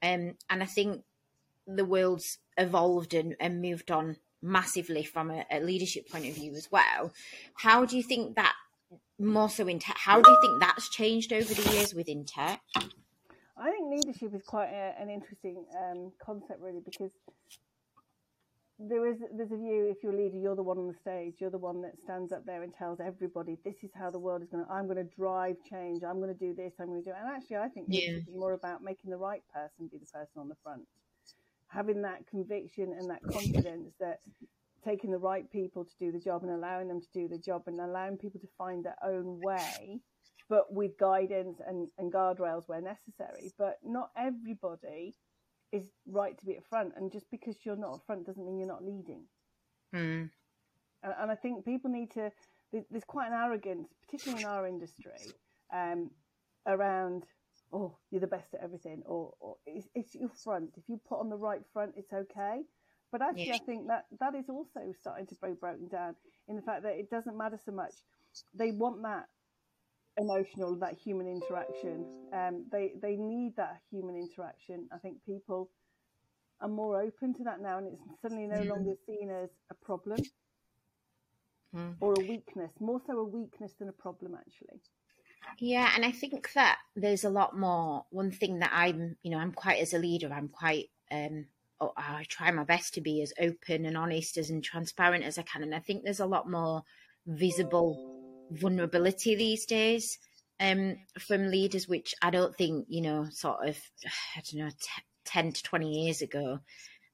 Um, 0.03 0.35
and 0.51 0.63
I 0.63 0.67
think 0.67 1.03
the 1.67 1.85
world's 1.85 2.39
evolved 2.59 3.15
and, 3.15 3.37
and 3.41 3.63
moved 3.63 3.91
on 3.91 4.17
massively 4.43 5.05
from 5.05 5.31
a, 5.31 5.45
a 5.51 5.61
leadership 5.61 6.09
point 6.11 6.27
of 6.27 6.35
view 6.35 6.55
as 6.55 6.69
well. 6.71 7.13
How 7.55 7.85
do 7.85 7.97
you 7.97 8.03
think 8.03 8.37
that 8.37 8.55
more 9.19 9.49
so 9.51 9.67
in 9.67 9.79
tech? 9.79 9.97
How 9.99 10.21
do 10.21 10.31
you 10.31 10.39
think 10.43 10.61
that's 10.61 10.89
changed 10.91 11.33
over 11.33 11.53
the 11.53 11.71
years 11.73 11.95
within 11.95 12.25
tech? 12.25 12.61
I 13.57 13.71
think 13.71 13.91
leadership 13.91 14.35
is 14.35 14.43
quite 14.47 14.69
a, 14.69 14.95
an 15.01 15.11
interesting 15.11 15.65
um, 15.77 16.13
concept, 16.25 16.61
really, 16.61 16.81
because 16.85 17.11
there 18.79 19.09
is 19.09 19.17
there's 19.37 19.51
a 19.51 19.57
view 19.57 19.89
if 19.91 19.97
you're 20.05 20.13
a 20.13 20.17
leader, 20.17 20.37
you're 20.37 20.55
the 20.55 20.63
one 20.63 20.79
on 20.79 20.87
the 20.87 20.95
stage, 21.01 21.35
you're 21.39 21.51
the 21.51 21.59
one 21.59 21.83
that 21.83 21.99
stands 22.05 22.33
up 22.33 22.47
there 22.47 22.63
and 22.63 22.73
tells 22.73 23.01
everybody 23.01 23.59
this 23.65 23.75
is 23.83 23.91
how 23.99 24.09
the 24.11 24.19
world 24.19 24.43
is 24.43 24.49
going 24.49 24.65
to. 24.65 24.71
I'm 24.71 24.87
going 24.87 24.99
to 24.99 25.17
drive 25.17 25.57
change. 25.69 26.05
I'm 26.05 26.21
going 26.21 26.33
to 26.33 26.39
do 26.39 26.55
this. 26.55 26.73
I'm 26.79 26.87
going 26.87 27.03
to 27.03 27.05
do. 27.05 27.11
It. 27.11 27.17
And 27.21 27.29
actually, 27.35 27.57
I 27.57 27.69
think 27.69 27.89
Yeah. 27.91 28.19
is 28.19 28.23
more 28.33 28.53
about 28.53 28.85
making 28.85 29.11
the 29.11 29.17
right 29.17 29.43
person 29.53 29.89
be 29.91 29.99
the 29.99 30.07
person 30.07 30.37
on 30.37 30.49
the 30.49 30.55
front, 30.63 30.83
having 31.69 32.03
that 32.03 32.27
conviction 32.27 32.95
and 32.99 33.11
that 33.11 33.23
confidence 33.23 33.93
that 34.01 34.21
taking 34.85 35.11
the 35.11 35.19
right 35.19 35.51
people 35.51 35.85
to 35.85 35.95
do 35.99 36.13
the 36.13 36.19
job 36.21 36.43
and 36.43 36.53
allowing 36.53 36.89
them 36.89 37.01
to 37.01 37.09
do 37.13 37.29
the 37.29 37.39
job 37.39 37.63
and 37.67 37.81
allowing 37.81 38.17
people 38.17 38.41
to 38.41 38.49
find 38.57 38.85
their 38.85 38.97
own 39.05 39.41
way 39.41 40.01
but 40.49 40.73
with 40.73 40.99
guidance 40.99 41.61
and, 41.67 41.89
and 41.99 42.13
guardrails 42.13 42.65
where 42.67 42.81
necessary. 42.81 43.53
But 43.59 43.79
not 43.85 44.11
everybody 44.17 45.15
is 45.73 45.85
right 46.07 46.39
to 46.39 46.47
be 46.47 46.57
at 46.57 46.65
front, 46.65 46.95
and 46.97 47.13
just 47.13 47.31
because 47.31 47.57
you're 47.65 47.77
not 47.77 47.97
at 47.97 48.07
front 48.07 48.27
doesn't 48.27 48.45
mean 48.45 48.59
you're 48.59 48.69
not 48.69 48.85
leading. 48.85 49.25
Mm, 49.95 50.31
And, 51.03 51.15
and 51.21 51.31
I 51.31 51.35
think 51.35 51.65
people 51.65 51.91
need 51.91 52.11
to. 52.13 52.31
There's 52.73 53.05
quite 53.05 53.29
an 53.29 53.35
arrogance, 53.35 53.89
particularly 54.03 54.43
in 54.43 54.49
our 54.49 54.67
industry, 54.67 55.33
um, 55.73 56.11
around 56.67 57.25
oh 57.73 57.99
you're 58.11 58.21
the 58.21 58.27
best 58.27 58.55
at 58.55 58.61
everything, 58.63 59.03
or, 59.07 59.35
or 59.41 59.57
it's, 59.67 59.89
it's 59.95 60.15
your 60.15 60.31
front. 60.45 60.71
If 60.77 60.89
you 60.89 60.99
put 61.09 61.21
on 61.21 61.29
the 61.31 61.37
right 61.37 61.63
front, 61.73 61.95
it's 61.97 62.13
okay. 62.13 62.63
But 63.13 63.23
actually, 63.23 63.47
Yeah. 63.47 63.55
I 63.55 63.59
think 63.59 63.87
that 63.89 64.07
that 64.21 64.35
is 64.35 64.49
also 64.49 64.93
starting 65.01 65.27
to 65.27 65.35
be 65.43 65.53
broken 65.59 65.89
down 65.89 66.17
in 66.49 66.57
the 66.57 66.63
fact 66.63 66.83
that 66.83 66.95
it 66.99 67.11
doesn't 67.11 67.37
matter 67.37 67.59
so 67.65 67.73
much. 67.73 67.95
They 68.55 68.73
want 68.73 69.03
that 69.03 69.29
emotional, 70.19 70.77
that 70.81 70.95
human 70.95 71.27
interaction. 71.29 72.07
Um, 72.33 72.67
they 72.71 72.93
they 73.01 73.17
need 73.17 73.57
that 73.57 73.81
human 73.91 74.17
interaction. 74.17 74.89
I 74.93 74.99
think 74.99 75.25
people 75.25 75.71
are 76.61 76.69
more 76.69 77.01
open 77.03 77.35
to 77.35 77.45
that 77.45 77.61
now, 77.61 77.79
and 77.79 77.87
it's 77.89 78.03
suddenly 78.23 78.47
no 78.47 78.63
Yeah. 78.63 78.71
longer 78.73 78.95
seen 79.07 79.31
as 79.31 79.51
a 79.71 79.75
problem 79.75 80.19
mm. 81.75 81.97
or 82.01 82.15
a 82.15 82.21
weakness. 82.21 82.73
More 82.81 83.01
so 83.07 83.19
a 83.19 83.25
weakness 83.25 83.75
than 83.79 83.89
a 83.89 83.93
problem, 83.93 84.35
actually. 84.35 84.81
Yeah, 85.59 85.91
and 85.95 86.05
I 86.05 86.13
think 86.13 86.53
that 86.55 86.79
there's 86.95 87.25
a 87.25 87.31
lot 87.31 87.59
more. 87.59 88.05
One 88.11 88.31
thing 88.31 88.61
that 88.61 88.71
I'm, 88.73 89.17
you 89.23 89.31
know, 89.31 89.39
I'm 89.39 89.53
quite 89.53 89.81
as 89.81 89.93
a 89.93 89.99
leader, 89.99 90.33
I'm 90.33 90.49
quite, 90.49 90.87
um, 91.11 91.47
I 91.81 92.25
try 92.29 92.51
my 92.51 92.65
best 92.65 92.95
to 92.95 93.01
be 93.01 93.23
as 93.23 93.33
open 93.41 93.85
and 93.85 93.97
honest 93.97 94.37
as 94.37 94.51
and 94.51 94.63
transparent 94.63 95.25
as 95.25 95.39
I 95.39 95.43
can. 95.43 95.63
And 95.63 95.75
I 95.75 95.81
think 95.81 96.03
there's 96.03 96.21
a 96.21 96.27
lot 96.27 96.51
more 96.51 96.83
visible 97.27 98.47
vulnerability 98.51 99.35
these 99.35 99.67
days 99.67 100.19
um, 100.61 100.97
from 101.19 101.51
leaders, 101.51 101.89
which 101.89 102.15
I 102.23 102.31
don't 102.31 102.57
think, 102.57 102.87
you 102.89 103.03
know, 103.03 103.27
sort 103.31 103.69
of, 103.69 103.77
I 104.37 104.43
don't 104.51 104.65
know, 104.65 104.71
t- 104.71 105.03
10 105.25 105.53
to 105.53 105.63
20 105.63 106.05
years 106.05 106.23
ago 106.23 106.61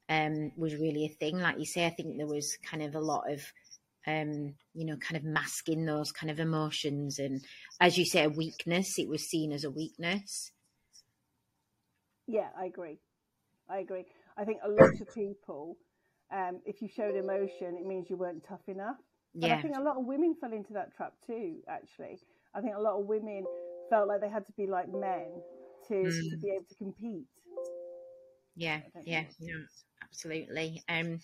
um, 0.09 0.53
was 0.57 0.77
really 0.77 1.07
a 1.07 1.09
thing. 1.09 1.39
Like 1.39 1.59
you 1.59 1.67
say, 1.67 1.87
I 1.87 1.91
think 1.91 2.17
there 2.17 2.27
was 2.27 2.57
kind 2.63 2.83
of 2.83 2.95
a 2.95 3.01
lot 3.01 3.31
of, 3.31 3.43
um, 4.07 4.55
you 4.75 4.85
know, 4.85 4.97
kind 4.97 5.17
of 5.17 5.25
masking 5.25 5.85
those 5.85 6.13
kind 6.13 6.31
of 6.31 6.41
emotions. 6.41 7.19
And 7.19 7.45
as 7.81 7.97
you 7.99 8.05
say, 8.05 8.25
a 8.25 8.29
weakness, 8.29 8.99
it 8.99 9.09
was 9.09 9.29
seen 9.29 9.53
as 9.53 9.65
a 9.65 9.71
weakness. 9.71 10.51
Yeah, 12.27 12.49
I 12.59 12.67
agree. 12.67 12.99
I 13.69 13.79
agree. 13.79 14.05
I 14.37 14.45
think 14.45 14.61
a 14.65 14.69
lot 14.69 15.01
of 15.01 15.15
people, 15.15 15.77
um, 16.33 16.61
if 16.65 16.83
you 16.83 16.89
showed 16.89 17.15
emotion, 17.17 17.77
it 17.79 17.87
means 17.87 18.09
you 18.11 18.17
weren't 18.17 18.45
tough 18.49 18.67
enough. 18.69 18.97
And 19.43 19.53
I 19.53 19.57
think 19.61 19.77
a 19.77 19.81
lot 19.81 19.97
of 19.97 20.05
women 20.07 20.37
fell 20.41 20.53
into 20.53 20.73
that 20.75 20.97
trap 20.97 21.13
too, 21.27 21.57
actually. 21.69 22.21
I 22.55 22.61
think 22.61 22.75
a 22.77 22.81
lot 22.81 22.99
of 22.99 23.07
women 23.07 23.45
felt 23.91 24.09
like 24.09 24.21
they 24.21 24.29
had 24.29 24.47
to 24.47 24.53
be 24.53 24.67
like 24.67 24.89
men 24.89 25.27
to, 25.89 26.05
to 26.05 26.37
Mm. 26.37 26.41
be 26.41 26.51
able 26.51 26.65
to 26.69 26.75
compete. 26.77 27.27
Yeah, 28.57 28.81
yeah, 29.05 29.25
no, 29.41 29.65
absolutely. 30.03 30.83
Um, 30.89 31.21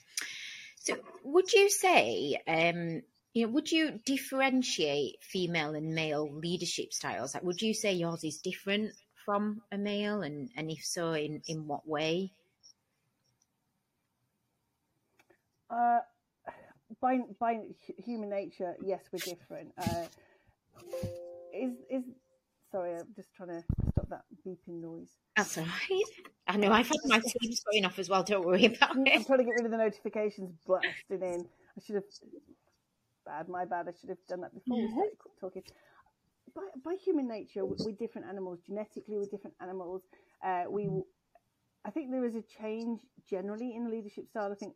so 0.80 0.96
would 1.25 1.52
you 1.52 1.68
say, 1.68 2.40
um, 2.49 3.02
you 3.34 3.46
know, 3.46 3.52
would 3.52 3.70
you 3.70 4.00
differentiate 4.06 5.22
female 5.22 5.75
and 5.75 5.94
male 5.94 6.28
leadership 6.32 6.94
styles? 6.94 7.34
Like, 7.34 7.42
would 7.42 7.60
you 7.60 7.75
say 7.75 7.92
yours 7.92 8.25
is 8.25 8.38
different 8.38 8.92
from 9.26 9.60
a 9.70 9.76
male, 9.76 10.22
and 10.22 10.49
and 10.56 10.70
if 10.70 10.82
so, 10.82 11.12
in 11.12 11.42
in 11.46 11.66
what 11.66 11.87
way? 11.87 12.32
Uh, 15.68 16.00
by 17.00 17.18
by 17.38 17.60
human 17.99 18.30
nature, 18.30 18.75
yes, 18.82 19.02
we're 19.12 19.18
different. 19.18 19.72
Uh, 19.76 20.06
is 21.52 21.75
is 21.90 22.04
sorry, 22.70 22.94
I'm 22.94 23.06
just 23.16 23.32
trying 23.34 23.48
to 23.50 23.62
stop 23.92 24.08
that 24.10 24.22
beeping 24.46 24.80
noise. 24.80 25.10
That's 25.36 25.58
all 25.58 25.64
right. 25.64 26.04
I 26.46 26.56
know 26.56 26.72
I've 26.72 26.88
had 26.88 26.96
my 27.06 27.20
teams 27.40 27.60
going 27.70 27.84
off 27.84 27.98
as 27.98 28.08
well. 28.08 28.22
Don't 28.22 28.44
worry 28.46 28.64
about 28.66 28.96
it. 28.96 29.12
I'm 29.14 29.24
trying 29.24 29.38
to 29.38 29.44
get 29.44 29.54
rid 29.56 29.64
of 29.64 29.70
the 29.70 29.76
notifications 29.78 30.52
blasting 30.66 31.22
in. 31.22 31.46
I 31.76 31.80
should 31.84 31.94
have. 31.96 32.04
Bad, 33.26 33.48
my 33.48 33.64
bad. 33.64 33.86
I 33.88 33.92
should 33.98 34.08
have 34.08 34.18
done 34.28 34.40
that 34.40 34.54
before 34.54 34.78
we 34.78 34.88
started 34.92 35.16
talking. 35.40 35.62
By, 36.54 36.62
by 36.84 36.94
human 37.04 37.28
nature, 37.28 37.64
we- 37.64 37.76
we're 37.78 37.92
different 37.92 38.26
animals. 38.28 38.58
Genetically, 38.66 39.16
we're 39.18 39.26
different 39.30 39.54
animals. 39.60 40.02
Uh, 40.44 40.64
we, 40.68 40.88
I 41.84 41.90
think 41.90 42.10
there 42.10 42.24
is 42.24 42.34
a 42.34 42.42
change 42.60 43.00
generally 43.28 43.74
in 43.76 43.84
the 43.84 43.90
leadership 43.90 44.26
style. 44.28 44.50
I 44.50 44.54
think 44.56 44.74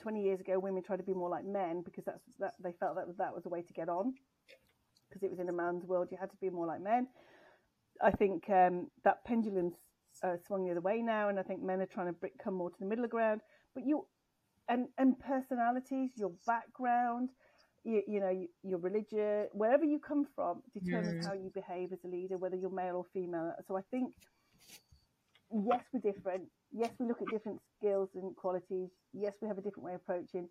20 0.00 0.22
years 0.22 0.40
ago, 0.40 0.58
women 0.58 0.82
tried 0.82 0.96
to 0.98 1.02
be 1.02 1.12
more 1.14 1.28
like 1.28 1.44
men 1.44 1.82
because 1.82 2.04
that's 2.04 2.22
that 2.38 2.54
they 2.62 2.72
felt 2.72 2.96
that 2.96 3.06
that 3.18 3.34
was 3.34 3.44
a 3.46 3.48
way 3.48 3.62
to 3.62 3.72
get 3.72 3.88
on. 3.88 4.14
Because 5.12 5.24
it 5.24 5.30
was 5.30 5.40
in 5.40 5.48
a 5.50 5.52
man's 5.52 5.84
world, 5.84 6.08
you 6.10 6.18
had 6.20 6.30
to 6.30 6.36
be 6.40 6.50
more 6.50 6.66
like 6.66 6.80
men. 6.82 7.08
I 8.02 8.10
think 8.12 8.48
um, 8.50 8.88
that 9.04 9.24
pendulum's 9.26 9.74
uh, 10.24 10.36
swung 10.46 10.64
the 10.64 10.72
other 10.72 10.80
way 10.80 11.02
now, 11.02 11.28
and 11.28 11.38
I 11.38 11.42
think 11.42 11.62
men 11.62 11.80
are 11.82 11.86
trying 11.86 12.14
to 12.14 12.28
come 12.42 12.54
more 12.54 12.70
to 12.70 12.76
the 12.80 12.86
middle 12.86 13.06
ground. 13.08 13.42
But 13.74 13.84
you 13.86 14.06
and 14.68 14.88
and 14.98 15.18
personalities, 15.20 16.10
your 16.16 16.32
background, 16.46 17.30
you, 17.84 18.02
you 18.08 18.20
know, 18.20 18.46
your 18.62 18.78
religion, 18.78 19.48
wherever 19.52 19.84
you 19.84 20.00
come 20.00 20.26
from, 20.34 20.62
determines 20.74 21.18
Mm. 21.18 21.24
how 21.24 21.34
you 21.34 21.50
behave 21.54 21.92
as 21.92 22.00
a 22.04 22.08
leader, 22.08 22.38
whether 22.38 22.56
you're 22.56 22.70
male 22.70 22.96
or 22.96 23.04
female. 23.12 23.52
So 23.68 23.76
I 23.76 23.82
think 23.90 24.14
yes, 25.52 25.82
we're 25.92 26.00
different. 26.12 26.44
Yes, 26.72 26.90
we 26.98 27.06
look 27.06 27.22
at 27.22 27.30
different 27.30 27.60
skills 27.78 28.10
and 28.14 28.36
qualities. 28.36 28.90
Yes, 29.12 29.34
we 29.42 29.48
have 29.48 29.58
a 29.58 29.62
different 29.62 29.84
way 29.84 29.94
of 29.94 30.00
approaching. 30.02 30.48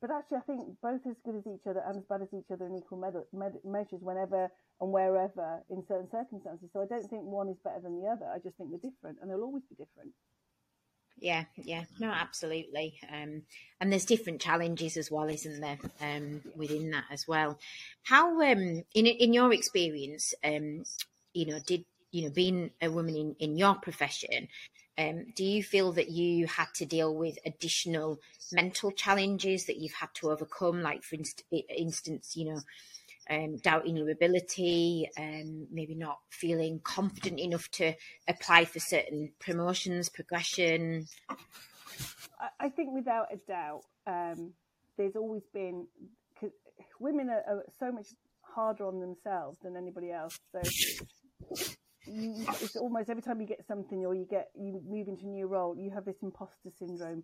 But 0.00 0.10
actually, 0.10 0.38
I 0.38 0.40
think 0.40 0.80
both 0.80 1.00
as 1.06 1.16
good 1.24 1.36
as 1.36 1.46
each 1.46 1.66
other 1.66 1.82
and 1.86 1.98
as 1.98 2.04
bad 2.08 2.22
as 2.22 2.32
each 2.32 2.50
other 2.50 2.66
in 2.66 2.76
equal 2.76 2.98
med- 2.98 3.26
med- 3.32 3.64
measures 3.64 4.00
whenever 4.00 4.50
and 4.80 4.92
wherever 4.92 5.62
in 5.68 5.84
certain 5.86 6.10
circumstances. 6.10 6.70
So 6.72 6.82
I 6.82 6.86
don't 6.86 7.08
think 7.08 7.24
one 7.24 7.48
is 7.48 7.58
better 7.62 7.80
than 7.80 8.00
the 8.00 8.08
other. 8.08 8.26
I 8.26 8.38
just 8.38 8.56
think 8.56 8.70
they're 8.70 8.90
different 8.90 9.18
and 9.20 9.30
they'll 9.30 9.42
always 9.42 9.64
be 9.68 9.76
different. 9.76 10.12
Yeah, 11.18 11.44
yeah, 11.56 11.84
no, 11.98 12.10
absolutely. 12.10 12.98
Um, 13.12 13.42
and 13.78 13.92
there's 13.92 14.06
different 14.06 14.40
challenges 14.40 14.96
as 14.96 15.10
well, 15.10 15.28
isn't 15.28 15.60
there, 15.60 15.78
um, 16.00 16.40
within 16.56 16.90
that 16.92 17.04
as 17.10 17.28
well. 17.28 17.58
How, 18.04 18.40
um, 18.40 18.84
in 18.94 19.06
in 19.06 19.34
your 19.34 19.52
experience, 19.52 20.34
um, 20.42 20.84
you 21.34 21.44
know, 21.46 21.58
did 21.66 21.84
you 22.10 22.24
know 22.24 22.30
being 22.30 22.70
a 22.80 22.90
woman 22.90 23.16
in 23.16 23.36
in 23.38 23.56
your 23.56 23.74
profession, 23.74 24.48
um, 24.98 25.26
do 25.34 25.44
you 25.44 25.62
feel 25.62 25.92
that 25.92 26.10
you 26.10 26.46
had 26.46 26.68
to 26.74 26.84
deal 26.84 27.14
with 27.14 27.38
additional 27.46 28.20
mental 28.52 28.90
challenges 28.90 29.66
that 29.66 29.78
you've 29.78 29.94
had 29.94 30.12
to 30.14 30.30
overcome, 30.30 30.82
like 30.82 31.02
for 31.02 31.14
inst- 31.14 31.44
instance, 31.50 32.36
you 32.36 32.52
know, 32.52 32.60
um, 33.30 33.56
doubting 33.58 33.96
your 33.96 34.10
ability, 34.10 35.08
um, 35.16 35.68
maybe 35.70 35.94
not 35.94 36.18
feeling 36.30 36.80
confident 36.82 37.40
enough 37.40 37.70
to 37.70 37.94
apply 38.28 38.64
for 38.64 38.80
certain 38.80 39.32
promotions, 39.38 40.08
progression? 40.08 41.06
I 42.58 42.68
think 42.68 42.92
without 42.92 43.32
a 43.32 43.36
doubt, 43.36 43.82
um, 44.06 44.52
there's 44.96 45.16
always 45.16 45.42
been 45.54 45.86
cause 46.38 46.50
women 46.98 47.30
are, 47.30 47.42
are, 47.46 47.64
so 47.78 47.92
much 47.92 48.08
harder 48.42 48.86
on 48.86 49.00
themselves 49.00 49.58
than 49.62 49.76
anybody 49.76 50.10
else. 50.10 50.38
So 50.52 50.60
you, 52.06 52.46
it's 52.60 52.76
almost 52.76 53.10
every 53.10 53.22
time 53.22 53.40
you 53.40 53.46
get 53.46 53.66
something 53.66 54.04
or 54.04 54.14
you 54.14 54.26
get 54.28 54.50
you 54.54 54.80
move 54.86 55.08
into 55.08 55.24
a 55.24 55.28
new 55.28 55.46
role, 55.46 55.76
you 55.76 55.90
have 55.90 56.04
this 56.04 56.16
imposter 56.22 56.70
syndrome. 56.78 57.22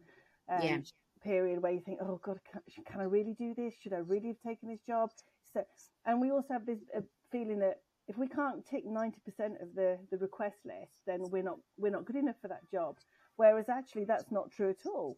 Um, 0.50 0.62
yeah. 0.62 0.78
Period 1.24 1.62
where 1.62 1.72
you 1.72 1.80
think, 1.80 1.98
oh 2.02 2.20
God, 2.22 2.38
can, 2.52 2.60
can 2.84 3.00
I 3.00 3.04
really 3.04 3.34
do 3.38 3.54
this? 3.56 3.74
Should 3.82 3.94
I 3.94 3.98
really 3.98 4.28
have 4.28 4.40
taken 4.46 4.68
this 4.68 4.80
job? 4.86 5.10
So, 5.52 5.64
and 6.04 6.20
we 6.20 6.30
also 6.30 6.52
have 6.52 6.66
this 6.66 6.78
uh, 6.96 7.00
feeling 7.32 7.58
that 7.60 7.80
if 8.06 8.16
we 8.16 8.28
can't 8.28 8.64
tick 8.64 8.86
90% 8.86 9.12
of 9.60 9.74
the, 9.74 9.98
the 10.10 10.18
request 10.18 10.58
list, 10.64 10.92
then 11.06 11.22
we're 11.30 11.42
not, 11.42 11.56
we're 11.76 11.90
not 11.90 12.04
good 12.04 12.16
enough 12.16 12.36
for 12.40 12.48
that 12.48 12.70
job. 12.70 12.96
Whereas 13.36 13.68
actually 13.68 14.04
that's 14.04 14.30
not 14.30 14.50
true 14.52 14.70
at 14.70 14.86
all. 14.86 15.16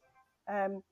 Um, 0.48 0.82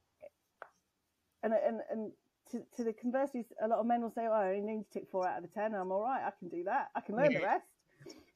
and, 1.42 1.54
and, 1.54 1.80
and 1.90 2.12
to, 2.50 2.62
to 2.76 2.84
the 2.84 2.92
conversely, 2.92 3.46
a 3.62 3.68
lot 3.68 3.78
of 3.78 3.86
men 3.86 4.02
will 4.02 4.10
say, 4.10 4.26
oh, 4.28 4.32
I 4.32 4.56
only 4.56 4.74
need 4.74 4.84
to 4.92 4.98
tick 5.00 5.08
four 5.10 5.26
out 5.26 5.38
of 5.38 5.42
the 5.42 5.48
10. 5.48 5.74
I'm 5.74 5.90
all 5.90 6.02
right. 6.02 6.22
I 6.22 6.30
can 6.38 6.48
do 6.48 6.64
that. 6.64 6.88
I 6.94 7.00
can 7.00 7.16
learn 7.16 7.30
yeah. 7.30 7.38
the 7.38 7.44
rest. 7.44 7.66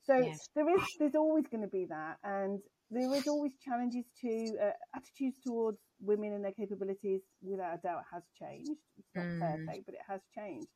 So 0.05 0.19
yes. 0.19 0.49
there 0.55 0.69
is, 0.69 0.83
there's 0.99 1.15
always 1.15 1.47
going 1.47 1.63
to 1.63 1.69
be 1.69 1.87
that. 1.89 2.17
And 2.25 2.61
there 2.91 3.15
is 3.15 3.29
always 3.29 3.53
challenges 3.65 4.05
to 4.23 4.57
uh, 4.63 4.71
attitudes 4.95 5.39
towards 5.47 5.79
women 6.01 6.33
and 6.33 6.45
their 6.45 6.53
capabilities 6.53 7.21
without 7.43 7.75
a 7.75 7.79
doubt 7.79 8.03
has 8.13 8.23
changed. 8.39 8.81
It's 8.99 9.09
not 9.15 9.27
mm. 9.27 9.41
perfect, 9.41 9.87
but 9.87 9.95
it 9.95 10.01
has 10.09 10.21
changed. 10.35 10.69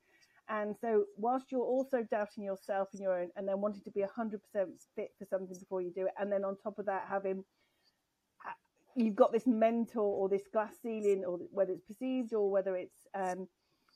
And 0.48 0.76
so, 0.78 1.04
whilst 1.16 1.50
you're 1.50 1.62
also 1.62 2.06
doubting 2.10 2.44
yourself 2.44 2.88
and 2.92 3.00
your 3.00 3.18
own, 3.18 3.30
and 3.34 3.48
then 3.48 3.60
wanting 3.62 3.80
to 3.82 3.90
be 3.90 4.02
100% 4.02 4.38
fit 4.94 5.08
for 5.18 5.24
something 5.30 5.56
before 5.58 5.80
you 5.80 5.90
do 5.94 6.06
it, 6.06 6.12
and 6.18 6.30
then 6.30 6.44
on 6.44 6.56
top 6.62 6.78
of 6.78 6.86
that, 6.86 7.06
having 7.08 7.42
you've 8.94 9.16
got 9.16 9.32
this 9.32 9.46
mentor 9.46 10.02
or 10.02 10.28
this 10.28 10.46
glass 10.52 10.74
ceiling, 10.82 11.24
or 11.26 11.38
whether 11.50 11.72
it's 11.72 11.84
perceived 11.84 12.32
or 12.32 12.50
whether 12.50 12.76
it's 12.76 13.06
um, 13.14 13.48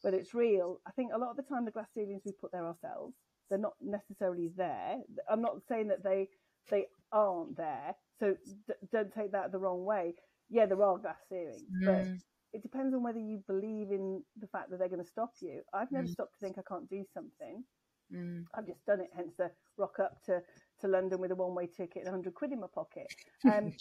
whether 0.02 0.16
it's 0.16 0.34
real. 0.34 0.80
I 0.86 0.90
think 0.92 1.12
a 1.12 1.18
lot 1.18 1.30
of 1.30 1.36
the 1.36 1.42
time 1.42 1.64
the 1.64 1.70
glass 1.70 1.88
ceilings 1.94 2.22
we 2.24 2.32
put 2.32 2.52
there 2.52 2.66
ourselves. 2.66 3.14
They're 3.48 3.58
not 3.58 3.74
necessarily 3.82 4.50
there. 4.56 4.96
I'm 5.30 5.42
not 5.42 5.62
saying 5.68 5.88
that 5.88 6.02
they 6.02 6.28
they 6.70 6.86
aren't 7.12 7.56
there. 7.56 7.94
So 8.20 8.34
d- 8.66 8.74
don't 8.92 9.12
take 9.14 9.32
that 9.32 9.52
the 9.52 9.58
wrong 9.58 9.84
way. 9.84 10.14
Yeah, 10.50 10.66
there 10.66 10.82
are 10.82 10.98
glass 10.98 11.16
ceilings, 11.28 11.62
mm. 11.82 11.84
but 11.84 12.06
it 12.52 12.62
depends 12.62 12.94
on 12.94 13.02
whether 13.02 13.18
you 13.18 13.42
believe 13.46 13.90
in 13.90 14.22
the 14.40 14.46
fact 14.46 14.70
that 14.70 14.78
they're 14.78 14.88
going 14.88 15.02
to 15.02 15.08
stop 15.08 15.32
you. 15.40 15.62
I've 15.72 15.92
never 15.92 16.06
mm. 16.06 16.12
stopped 16.12 16.34
to 16.34 16.40
think 16.40 16.58
I 16.58 16.62
can't 16.66 16.88
do 16.88 17.04
something. 17.12 17.64
Mm. 18.12 18.44
I've 18.54 18.66
just 18.66 18.84
done 18.86 19.00
it, 19.00 19.10
hence 19.14 19.34
the 19.36 19.50
rock 19.76 19.98
up 20.00 20.22
to, 20.24 20.40
to 20.80 20.88
London 20.88 21.20
with 21.20 21.30
a 21.30 21.34
one 21.34 21.54
way 21.54 21.66
ticket 21.66 22.04
and 22.04 22.12
100 22.12 22.34
quid 22.34 22.52
in 22.52 22.60
my 22.60 22.66
pocket. 22.74 23.06
Um, 23.44 23.72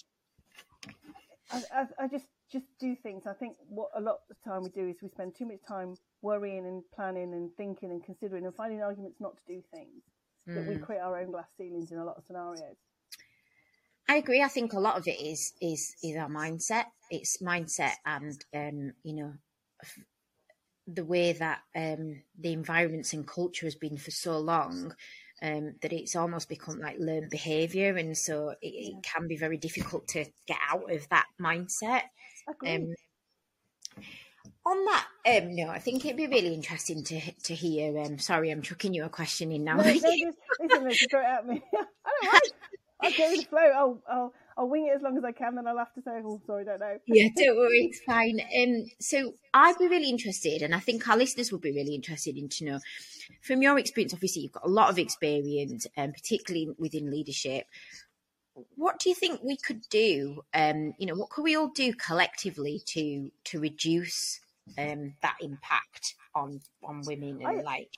I, 1.50 1.63
I, 1.74 2.03
I, 2.03 2.07
just 2.07 2.27
just 2.51 2.66
do 2.80 2.96
things. 2.96 3.24
I 3.27 3.34
think 3.34 3.58
what 3.68 3.89
a 3.96 4.01
lot 4.01 4.16
of 4.16 4.20
the 4.30 4.50
time 4.50 4.63
we 4.63 4.70
do 4.70 4.88
is 4.88 4.96
we 5.01 5.10
spend 5.10 5.36
too 5.36 5.46
much 5.46 5.60
time 5.68 5.96
worrying 6.22 6.66
and 6.66 6.84
planning 6.96 7.34
and 7.34 7.51
thinking 7.58 7.92
and 7.92 8.04
considering 8.04 8.46
and 8.46 8.56
finding 8.56 8.82
arguments 8.82 9.18
not 9.20 9.38
to 9.38 9.44
do 9.48 9.62
things. 9.72 10.04
Mm. 10.48 10.56
That 10.56 10.68
we 10.68 10.75
mm. 10.75 10.82
create 10.82 11.01
our 11.01 11.20
own 11.20 11.32
glass 11.32 11.48
ceilings 11.58 11.92
in 11.92 11.98
a 11.98 12.06
lot 12.06 12.18
of 12.18 12.24
scenarios. 12.25 12.77
I 14.10 14.16
agree. 14.18 14.42
I 14.42 14.48
think 14.48 14.74
a 14.74 14.80
lot 14.80 14.98
of 14.98 15.08
it 15.08 15.20
is 15.20 15.54
is 15.62 15.96
is 16.01 16.16
our 16.16 16.30
mindset. 16.30 16.86
It's 17.12 17.42
mindset, 17.42 17.96
and 18.06 18.46
um, 18.54 18.94
you 19.04 19.16
know, 19.16 19.34
the 20.88 21.04
way 21.04 21.34
that 21.34 21.60
um, 21.75 22.22
the 22.39 22.54
environments 22.54 23.12
and 23.12 23.27
culture 23.27 23.66
has 23.66 23.75
been 23.75 23.98
for 23.98 24.12
so 24.12 24.39
long. 24.39 24.94
Um, 25.39 25.75
that 25.84 25.94
it's 25.94 26.16
almost 26.16 26.50
become 26.50 26.80
like 26.80 26.96
learned 26.98 27.30
behavior, 27.30 27.96
and 27.96 28.18
so 28.18 28.56
it, 28.60 28.68
it, 28.68 29.04
can 29.04 29.27
be 29.27 29.38
very 29.38 29.58
difficult 29.58 30.08
to 30.08 30.25
get 30.48 30.58
out 30.72 30.92
of 30.92 31.08
that 31.10 31.27
mindset. 31.39 32.04
Um, 32.48 32.94
on 34.66 34.86
that 34.86 35.08
um, 35.27 35.56
no, 35.56 35.70
I 35.70 35.80
think 35.80 36.06
it'd 36.06 36.18
be 36.18 36.27
really 36.27 36.54
interesting 36.54 37.04
to 37.06 37.20
to 37.44 37.54
hear. 37.54 37.98
Um, 38.00 38.18
sorry, 38.20 38.50
I'm 38.50 38.62
chucking 38.62 38.94
you 38.94 39.04
a 39.04 39.10
question 39.10 39.51
in 39.51 39.63
now. 39.63 39.77
No, 39.77 39.84
no, 39.84 39.94
just, 39.94 40.06
listen, 40.06 41.08
throw 41.10 41.22
it 41.22 41.25
at 41.25 41.48
me. 41.48 41.62
I 41.74 41.86
don't 42.22 42.32
mind. 42.32 42.42
I'll 43.00 43.12
go 43.12 43.30
with 43.30 43.42
the 43.42 43.46
flow. 43.48 43.60
I'll, 43.60 44.01
I'll, 44.10 44.34
I'll 44.58 44.70
wing 44.70 44.88
it 44.88 44.96
as 44.96 45.04
long 45.04 45.18
as 45.18 45.24
I 45.24 45.32
can, 45.32 45.56
then 45.56 45.68
I'll 45.68 45.77
have 45.77 45.94
to 45.94 46.01
say, 46.01 46.20
oh, 46.25 46.42
sorry, 46.48 46.66
don't 46.66 46.80
know. 46.80 46.98
Yeah, 47.06 47.27
don't 47.36 47.58
worry, 47.58 47.92
it's 47.92 48.01
fine. 48.01 48.39
Um, 48.60 48.86
so 49.00 49.34
I'd 49.54 49.77
be 49.77 49.88
really 49.88 50.10
interested, 50.10 50.63
and 50.63 50.74
I 50.74 50.80
think 50.80 51.08
our 51.08 51.16
listeners 51.16 51.51
would 51.51 51.62
be 51.62 51.72
really 51.72 51.94
interested 51.94 52.38
in 52.38 52.50
to 52.50 52.66
know, 52.66 52.80
from 53.42 53.62
your 53.62 53.77
experience, 53.77 54.16
obviously 54.16 54.42
you've 54.42 54.51
got 54.54 54.66
a 54.66 54.70
lot 54.70 54.89
of 54.89 54.98
experience, 54.98 55.86
um, 55.96 56.12
particularly 56.12 56.70
within 56.80 57.12
leadership. 57.12 57.68
What 58.76 59.00
do 59.00 59.10
you 59.10 59.16
think 59.16 59.42
we 59.44 59.58
could 59.58 59.82
do? 59.90 60.42
Um, 60.54 60.94
you 60.98 61.06
know, 61.06 61.16
what 61.16 61.30
could 61.30 61.44
we 61.44 61.56
all 61.56 61.70
do 61.70 61.94
collectively 61.94 62.82
to 62.88 63.32
to 63.46 63.60
reduce 63.60 64.40
um, 64.78 65.14
that 65.22 65.38
impact 65.42 66.16
on 66.36 66.62
on 66.84 67.02
women 67.06 67.42
and 67.42 67.60
I, 67.60 67.62
like 67.62 67.98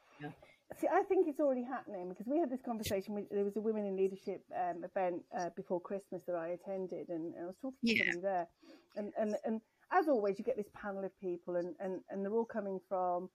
See, 0.77 0.87
I 0.87 1.01
think 1.03 1.27
it's 1.27 1.39
already 1.39 1.63
happening 1.63 2.09
because 2.09 2.27
we 2.27 2.39
had 2.39 2.49
this 2.49 2.61
conversation. 2.61 3.15
With, 3.15 3.29
there 3.31 3.43
was 3.43 3.57
a 3.57 3.61
women 3.61 3.85
in 3.85 3.97
leadership 3.97 4.43
um, 4.55 4.83
event 4.83 5.23
uh, 5.37 5.49
before 5.55 5.81
Christmas 5.81 6.21
that 6.27 6.35
I 6.35 6.49
attended, 6.49 7.09
and, 7.09 7.33
and 7.33 7.43
I 7.43 7.47
was 7.47 7.55
talking 7.59 7.77
to 7.85 7.95
yeah. 7.95 8.11
somebody 8.11 8.21
there. 8.21 8.47
And, 8.95 9.11
and 9.17 9.35
and 9.45 9.61
as 9.91 10.07
always, 10.07 10.37
you 10.37 10.45
get 10.45 10.57
this 10.57 10.69
panel 10.79 11.03
of 11.03 11.19
people, 11.19 11.55
and, 11.55 11.73
and, 11.79 12.01
and 12.11 12.23
they're 12.23 12.33
all 12.33 12.45
coming 12.45 12.79
from, 12.87 13.29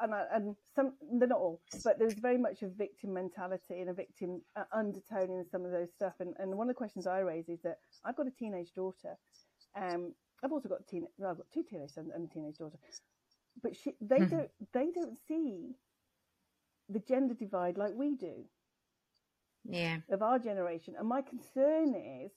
and 0.00 0.14
I, 0.14 0.24
and 0.32 0.56
some 0.74 0.92
they're 1.18 1.28
not 1.28 1.38
all, 1.38 1.60
but 1.84 1.98
there's 1.98 2.14
very 2.14 2.38
much 2.38 2.62
a 2.62 2.68
victim 2.68 3.14
mentality 3.14 3.80
and 3.80 3.90
a 3.90 3.94
victim 3.94 4.42
uh, 4.56 4.64
undertone 4.72 5.30
in 5.30 5.44
some 5.50 5.64
of 5.64 5.70
those 5.70 5.92
stuff. 5.92 6.14
And 6.20 6.34
and 6.38 6.56
one 6.56 6.68
of 6.68 6.74
the 6.74 6.78
questions 6.78 7.06
I 7.06 7.20
raise 7.20 7.48
is 7.48 7.60
that 7.62 7.78
I've 8.04 8.16
got 8.16 8.26
a 8.26 8.30
teenage 8.30 8.72
daughter. 8.74 9.16
Um, 9.76 10.12
I've 10.42 10.52
also 10.52 10.68
got 10.68 10.86
teen, 10.86 11.06
well, 11.16 11.30
I've 11.30 11.38
got 11.38 11.46
two 11.52 11.62
teenage 11.62 11.92
sons 11.92 12.10
and 12.14 12.28
a 12.28 12.32
teenage 12.32 12.58
daughter, 12.58 12.76
but 13.62 13.74
she, 13.76 13.94
they 14.00 14.18
mm-hmm. 14.18 14.36
don't 14.36 14.50
they 14.72 14.90
don't 14.94 15.16
see 15.26 15.74
the 16.88 17.00
gender 17.00 17.34
divide 17.34 17.78
like 17.78 17.92
we 17.94 18.14
do. 18.14 18.44
Yeah. 19.64 19.98
Of 20.10 20.20
our 20.20 20.38
generation. 20.38 20.94
And 20.98 21.08
my 21.08 21.22
concern 21.22 21.94
is 21.94 22.32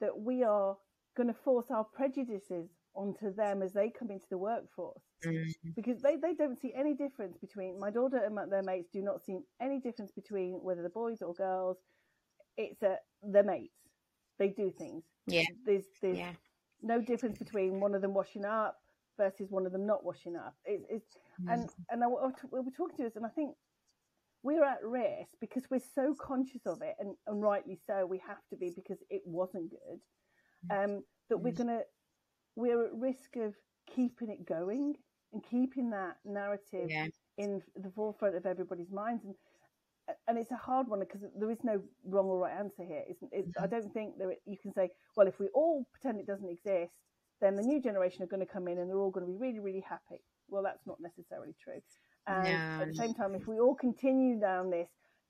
that 0.00 0.18
we 0.18 0.42
are 0.42 0.76
going 1.16 1.28
to 1.28 1.38
force 1.44 1.66
our 1.70 1.84
prejudices 1.84 2.68
onto 2.94 3.34
them 3.34 3.62
as 3.62 3.72
they 3.72 3.90
come 3.90 4.10
into 4.10 4.26
the 4.30 4.38
workforce 4.38 5.02
mm-hmm. 5.24 5.70
because 5.74 6.00
they, 6.02 6.16
they 6.16 6.34
don't 6.34 6.60
see 6.60 6.72
any 6.76 6.94
difference 6.94 7.36
between 7.38 7.78
my 7.78 7.90
daughter 7.90 8.20
and 8.24 8.34
my, 8.34 8.44
their 8.46 8.62
mates 8.62 8.88
do 8.92 9.02
not 9.02 9.24
see 9.24 9.38
any 9.60 9.80
difference 9.80 10.12
between 10.12 10.54
whether 10.62 10.82
the 10.82 10.88
boys 10.90 11.22
or 11.22 11.32
girls 11.34 11.78
it's 12.56 12.82
a 12.82 12.96
their 13.22 13.42
mates 13.42 13.74
they 14.38 14.48
do 14.48 14.70
things 14.70 15.04
yeah 15.26 15.44
there's 15.64 15.84
there's 16.02 16.18
yeah. 16.18 16.32
no 16.82 17.00
difference 17.00 17.38
between 17.38 17.80
one 17.80 17.94
of 17.94 18.02
them 18.02 18.12
washing 18.12 18.44
up 18.44 18.76
versus 19.16 19.50
one 19.50 19.64
of 19.64 19.72
them 19.72 19.86
not 19.86 20.04
washing 20.04 20.36
up 20.36 20.54
it, 20.64 20.82
it's 20.90 21.16
mm-hmm. 21.40 21.50
and 21.50 21.70
and 21.90 22.04
I, 22.04 22.06
we 22.06 22.60
were 22.60 22.70
talking 22.76 22.98
to 22.98 23.06
us 23.06 23.16
and 23.16 23.24
I 23.24 23.30
think 23.30 23.54
we're 24.42 24.64
at 24.64 24.82
risk 24.82 25.30
because 25.40 25.64
we're 25.70 25.80
so 25.94 26.14
conscious 26.20 26.66
of 26.66 26.82
it, 26.82 26.94
and, 26.98 27.14
and 27.26 27.42
rightly 27.42 27.78
so. 27.86 28.04
We 28.06 28.20
have 28.26 28.38
to 28.50 28.56
be 28.56 28.72
because 28.74 28.98
it 29.08 29.22
wasn't 29.24 29.70
good. 29.70 30.00
Mm. 30.70 30.84
Um, 30.84 31.04
that 31.30 31.38
we're 31.38 31.52
mm. 31.52 31.58
gonna 31.58 31.80
we're 32.56 32.86
at 32.86 32.94
risk 32.94 33.36
of 33.36 33.54
keeping 33.94 34.28
it 34.28 34.46
going 34.46 34.94
and 35.32 35.42
keeping 35.50 35.90
that 35.90 36.16
narrative 36.24 36.88
yeah. 36.88 37.06
in 37.38 37.62
the 37.76 37.90
forefront 37.90 38.36
of 38.36 38.46
everybody's 38.46 38.90
minds. 38.90 39.24
And 39.24 39.34
and 40.26 40.38
it's 40.38 40.50
a 40.50 40.56
hard 40.56 40.88
one 40.88 41.00
because 41.00 41.20
there 41.38 41.50
is 41.50 41.62
no 41.62 41.80
wrong 42.04 42.26
or 42.26 42.38
right 42.38 42.58
answer 42.58 42.84
here. 42.84 43.02
It's, 43.08 43.22
it's, 43.30 43.48
mm-hmm. 43.48 43.64
I 43.64 43.66
don't 43.66 43.92
think 43.92 44.18
that 44.18 44.28
you 44.46 44.56
can 44.60 44.72
say, 44.72 44.90
well, 45.16 45.26
if 45.26 45.38
we 45.38 45.46
all 45.54 45.86
pretend 45.92 46.18
it 46.20 46.26
doesn't 46.26 46.48
exist, 46.48 46.92
then 47.40 47.56
the 47.56 47.62
new 47.62 47.80
generation 47.80 48.22
are 48.22 48.26
going 48.26 48.44
to 48.44 48.52
come 48.52 48.68
in 48.68 48.78
and 48.78 48.88
they're 48.90 48.98
all 48.98 49.10
going 49.10 49.26
to 49.26 49.32
be 49.32 49.38
really, 49.38 49.60
really 49.60 49.84
happy. 49.88 50.22
Well, 50.48 50.62
that's 50.62 50.86
not 50.86 50.98
necessarily 51.00 51.54
true. 51.62 51.80
And 52.26 52.44
no. 52.44 52.82
at 52.82 52.88
the 52.88 52.94
same 52.94 53.14
time, 53.14 53.34
if 53.34 53.46
we 53.46 53.58
all 53.58 53.74
continue 53.74 54.38
down 54.38 54.70
this, 54.70 54.88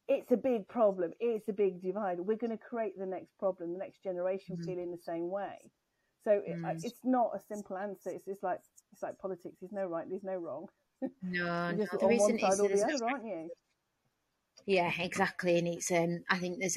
it's 0.09 0.33
a 0.33 0.37
big 0.37 0.69
problem. 0.69 1.13
It's 1.21 1.49
a 1.49 1.53
big 1.53 1.81
divide. 1.81 2.19
We're 2.19 2.37
going 2.37 2.51
to 2.51 2.59
create 2.59 2.99
the 2.99 3.07
next 3.07 3.39
problem, 3.39 3.73
the 3.73 3.79
next 3.79 4.03
generation 4.03 4.57
mm-hmm. 4.57 4.65
feeling 4.65 4.91
the 4.91 4.99
same 4.99 5.31
way. 5.31 5.71
So 6.25 6.41
it, 6.47 6.57
it's 6.85 7.01
not 7.05 7.31
a 7.35 7.41
simple 7.53 7.77
answer. 7.77 8.11
It's, 8.11 8.27
it's 8.29 8.43
like 8.43 8.61
it's 8.93 9.03
like 9.03 9.19
politics. 9.19 9.57
There's 9.61 9.73
no 9.73 9.87
right. 9.87 10.07
There's 10.09 10.23
no 10.25 10.37
wrong. 10.37 10.67
No, 11.23 11.73
You're 11.77 11.87
just 11.87 11.93
no, 12.01 12.09
on 12.09 12.17
one 12.17 12.35
isn't. 12.37 12.41
side 12.41 12.61
or 12.61 12.69
the 12.69 12.85
other, 12.85 13.07
aren't 13.11 13.25
you? 13.25 13.51
Yeah, 14.67 14.93
exactly. 14.99 15.59
And 15.59 15.67
it's 15.69 15.91
um, 15.91 16.21
I 16.31 16.39
think 16.39 16.59
there's 16.61 16.77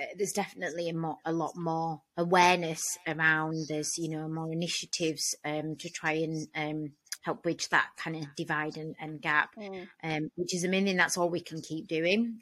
uh, 0.00 0.04
there's 0.16 0.32
definitely 0.32 0.88
a, 0.88 0.94
more, 0.94 1.18
a 1.24 1.32
lot 1.32 1.52
more 1.56 2.00
awareness 2.16 2.98
around. 3.06 3.66
There's 3.68 3.98
you 3.98 4.08
know 4.10 4.28
more 4.28 4.50
initiatives 4.50 5.34
um 5.44 5.76
to 5.76 5.90
try 5.90 6.12
and 6.12 6.48
um 6.54 6.92
help 7.22 7.42
bridge 7.42 7.68
that 7.70 7.88
kind 7.98 8.16
of 8.16 8.24
divide 8.36 8.76
and, 8.76 8.94
and 9.00 9.20
gap, 9.20 9.50
Mm. 9.58 9.88
um, 10.04 10.30
which 10.36 10.54
is 10.54 10.64
amazing. 10.64 10.96
That's 10.96 11.18
all 11.18 11.28
we 11.28 11.40
can 11.40 11.60
keep 11.60 11.88
doing. 11.88 12.38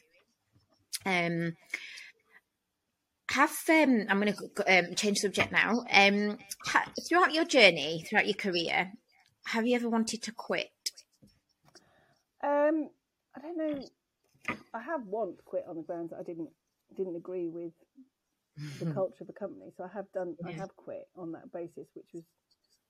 Um, 1.07 1.57
have 3.31 3.51
um, 3.69 4.07
I'm 4.09 4.21
going 4.21 4.33
to 4.35 4.79
um, 4.79 4.95
change 4.95 5.19
subject 5.19 5.53
now. 5.53 5.85
Um, 5.91 6.39
ha- 6.67 6.91
throughout 7.09 7.33
your 7.35 7.45
journey, 7.45 8.05
throughout 8.09 8.27
your 8.27 8.35
career, 8.35 8.93
have 9.47 9.67
you 9.67 9.77
ever 9.77 9.89
wanted 9.89 10.23
to 10.23 10.33
quit? 10.33 10.71
Um, 12.43 12.91
I 13.37 13.41
don't 13.41 13.57
know. 13.57 13.85
I 14.75 14.83
have 14.83 15.07
once 15.07 15.41
quit 15.45 15.65
on 15.69 15.77
the 15.77 15.83
grounds 15.83 16.11
that 16.11 16.19
I 16.19 16.23
didn't 16.23 16.51
didn't 16.97 17.17
agree 17.17 17.49
with 17.49 17.73
the 18.81 18.87
culture 18.95 19.23
of 19.23 19.27
the 19.27 19.33
company. 19.33 19.73
So 19.77 19.85
I 19.85 19.89
have 19.95 20.11
done. 20.13 20.37
I 20.45 20.53
have 20.53 20.75
quit 20.77 21.09
on 21.17 21.33
that 21.33 21.51
basis, 21.53 21.87
which 21.95 22.09
was 22.13 22.25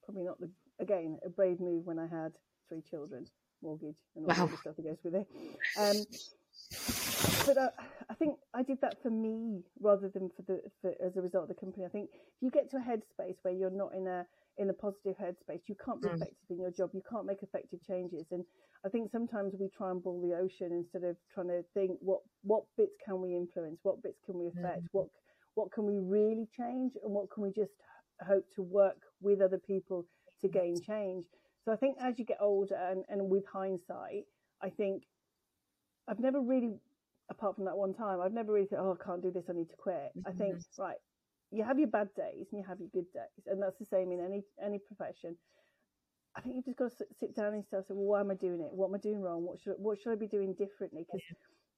probably 0.05 0.25
not 0.25 0.41
the 0.41 0.51
again 0.81 1.19
a 1.25 1.29
brave 1.29 1.61
move 1.61 1.87
when 1.87 1.99
I 1.99 2.07
had 2.07 2.33
three 2.69 2.83
children, 2.91 3.27
mortgage, 3.63 3.97
and 4.17 4.27
all 4.27 4.35
Wow. 4.35 4.47
the 4.47 4.57
stuff 4.57 4.77
that 4.77 4.83
goes 4.85 4.99
with 5.05 5.15
it. 5.15 5.29
Um, 5.79 6.05
but 7.47 7.59
I, 7.59 7.69
I 8.11 8.15
think 8.15 8.39
I 8.55 8.63
did 8.63 8.79
that 8.83 8.97
for 9.03 9.11
me 9.11 9.63
rather 9.81 10.09
than 10.09 10.31
for 10.37 10.43
the 10.43 10.61
for, 10.81 10.95
as 11.05 11.17
a 11.17 11.23
result 11.23 11.45
of 11.45 11.49
the 11.49 11.55
company. 11.55 11.85
I 11.85 11.89
think 11.89 12.11
if 12.13 12.43
you 12.43 12.51
get 12.51 12.71
to 12.71 12.77
a 12.77 12.81
headspace 12.81 13.37
where 13.43 13.55
you're 13.55 13.71
not 13.71 13.95
in 13.95 14.07
a 14.07 14.27
in 14.59 14.71
a 14.71 14.73
positive 14.73 15.17
headspace, 15.19 15.63
you 15.67 15.75
can't 15.85 16.01
be 16.01 16.09
Mm. 16.09 16.15
effective 16.15 16.51
in 16.51 16.61
your 16.61 16.71
job. 16.71 16.91
You 16.93 17.03
can't 17.09 17.27
make 17.27 17.43
effective 17.43 17.81
changes. 17.87 18.27
And 18.31 18.45
I 18.87 18.89
think 18.89 19.11
sometimes 19.11 19.55
we 19.59 19.69
try 19.69 19.91
and 19.91 20.03
boil 20.03 20.21
the 20.21 20.37
ocean 20.37 20.73
instead 20.73 21.03
of 21.09 21.17
trying 21.33 21.49
to 21.49 21.63
think 21.75 21.99
what 22.01 22.21
what 22.43 22.65
bits 22.77 22.97
can 23.05 23.21
we 23.21 23.35
influence, 23.35 23.79
what 23.83 24.03
bits 24.03 24.21
can 24.27 24.39
we 24.39 24.49
affect, 24.49 24.83
what 24.93 25.09
what 25.55 25.73
can 25.73 25.87
we 25.87 25.99
really 25.99 26.47
change, 26.57 26.93
and 27.03 27.13
what 27.13 27.31
can 27.31 27.43
we 27.43 27.53
just 27.53 27.73
hope 28.27 28.45
to 28.55 28.63
work 28.63 28.99
with 29.21 29.41
other 29.41 29.59
people 29.59 30.05
to 30.41 30.49
gain 30.49 30.77
change. 30.81 31.25
So 31.65 31.73
I 31.73 31.77
think 31.77 31.97
as 32.01 32.19
you 32.19 32.25
get 32.25 32.39
older 32.41 32.75
and, 32.77 33.05
and 33.09 33.29
with 33.31 33.45
hindsight, 33.53 34.25
I 34.63 34.71
think 34.71 35.05
I've 36.07 36.21
never 36.21 36.41
really, 36.41 36.75
apart 37.31 37.57
from 37.57 37.65
that 37.65 37.77
one 37.77 37.95
time, 37.95 38.21
I've 38.21 38.33
never 38.33 38.53
really 38.53 38.67
thought, 38.67 38.81
oh, 38.81 38.99
I 39.01 39.05
can't 39.05 39.23
do 39.23 39.31
this, 39.31 39.47
I 39.49 39.53
need 39.53 39.71
to 39.71 39.77
quit. 39.77 40.13
I 40.27 40.31
mm-hmm. 40.31 40.39
think, 40.39 40.57
right, 40.79 40.97
you 41.51 41.65
have 41.65 41.79
your 41.79 41.89
bad 41.89 42.09
days 42.17 42.47
and 42.51 42.61
you 42.61 42.65
have 42.69 42.81
your 42.81 42.91
good 42.93 43.11
days, 43.13 43.47
and 43.47 43.63
that's 43.63 43.79
the 43.79 43.87
same 43.87 44.13
in 44.13 44.21
any 44.21 44.43
any 44.63 44.79
profession. 44.79 45.37
I 46.37 46.41
think 46.41 46.57
you've 46.57 46.65
just 46.65 46.79
got 46.79 46.91
to 46.91 47.07
sit- 47.21 47.37
down 47.37 47.55
and 47.55 47.63
yourself 47.63 47.87
and 47.87 47.87
say, 47.87 47.95
well, 47.95 48.19
why 48.19 48.21
am 48.21 48.31
I 48.31 48.35
doing 48.35 48.61
it? 48.61 48.73
What 48.73 48.89
am 48.89 48.97
I 48.97 48.99
doing 48.99 49.21
wrong? 49.21 49.45
What 49.45 49.61
should 49.61 49.75
what 49.79 50.01
should 50.01 50.13
I 50.13 50.17
be 50.17 50.27
doing 50.27 50.55
differently? 50.55 51.07
Because 51.07 51.23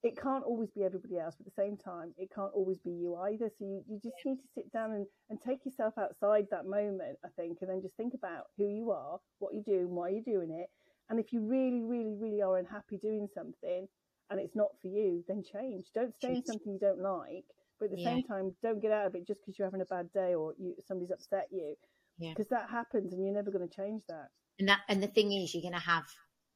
it 0.03 0.17
can't 0.17 0.45
always 0.45 0.71
be 0.71 0.85
everybody 0.85 1.19
else, 1.19 1.35
but 1.37 1.47
at 1.47 1.55
the 1.55 1.63
same 1.63 1.77
time, 1.77 2.15
it 2.17 2.31
can't 2.35 2.53
always 2.55 2.79
be 2.79 2.91
you 2.91 3.17
either. 3.17 3.51
So 3.59 3.65
you, 3.65 3.83
you 3.89 3.99
just 4.03 4.15
need 4.25 4.37
to 4.37 4.49
sit 4.55 4.73
down 4.73 4.93
and, 4.93 5.07
and 5.31 5.39
take 5.41 5.65
yourself 5.65 5.95
outside 5.99 6.47
that 6.51 6.67
moment, 6.67 7.19
I 7.25 7.29
think, 7.37 7.59
and 7.61 7.71
then 7.71 7.83
just 7.83 7.97
think 7.97 8.15
about 8.15 8.45
who 8.57 8.69
you 8.69 8.91
are, 8.93 9.19
what 9.41 9.53
you're 9.53 9.65
doing, 9.65 9.95
why 9.95 10.11
you're 10.11 10.23
doing 10.23 10.51
it. 10.53 10.69
And 11.09 11.19
if 11.19 11.33
you 11.33 11.41
really, 11.41 11.83
really, 11.83 12.15
really 12.15 12.43
are 12.43 12.59
unhappy 12.59 12.99
doing 12.99 13.29
something 13.35 13.89
and 14.31 14.41
it's 14.41 14.57
not 14.57 14.71
for 14.81 14.89
you, 14.89 15.25
then 15.29 15.43
change. 15.43 15.87
Don't 15.95 16.15
stay 16.15 16.35
in 16.37 16.45
something 16.45 16.73
you 16.73 16.79
don't 16.79 17.01
like, 17.01 17.45
but 17.79 17.87
at 17.87 17.91
the 17.93 17.99
Yeah. 17.99 18.15
same 18.15 18.23
time, 18.25 18.55
don't 18.63 18.81
get 18.81 18.91
out 18.93 19.07
of 19.07 19.15
it 19.15 19.27
just 19.27 19.41
because 19.41 19.59
you're 19.59 19.67
having 19.67 19.81
a 19.81 19.87
bad 19.87 20.13
day 20.13 20.35
or 20.35 20.55
you, 20.59 20.75
somebody's 20.87 21.11
upset 21.11 21.49
you. 21.51 21.77
Yeah. 22.19 22.31
Because 22.31 22.49
that 22.49 22.69
happens 22.71 23.13
and 23.13 23.25
you're 23.25 23.35
never 23.35 23.51
going 23.51 23.69
to 23.69 23.75
change 23.75 24.03
that. 24.09 24.31
And 24.59 24.69
that 24.69 24.81
and 24.89 25.03
the 25.03 25.09
thing 25.09 25.33
is, 25.33 25.55
you're 25.55 25.63
going 25.63 25.75
to 25.75 25.79
have, 25.79 26.07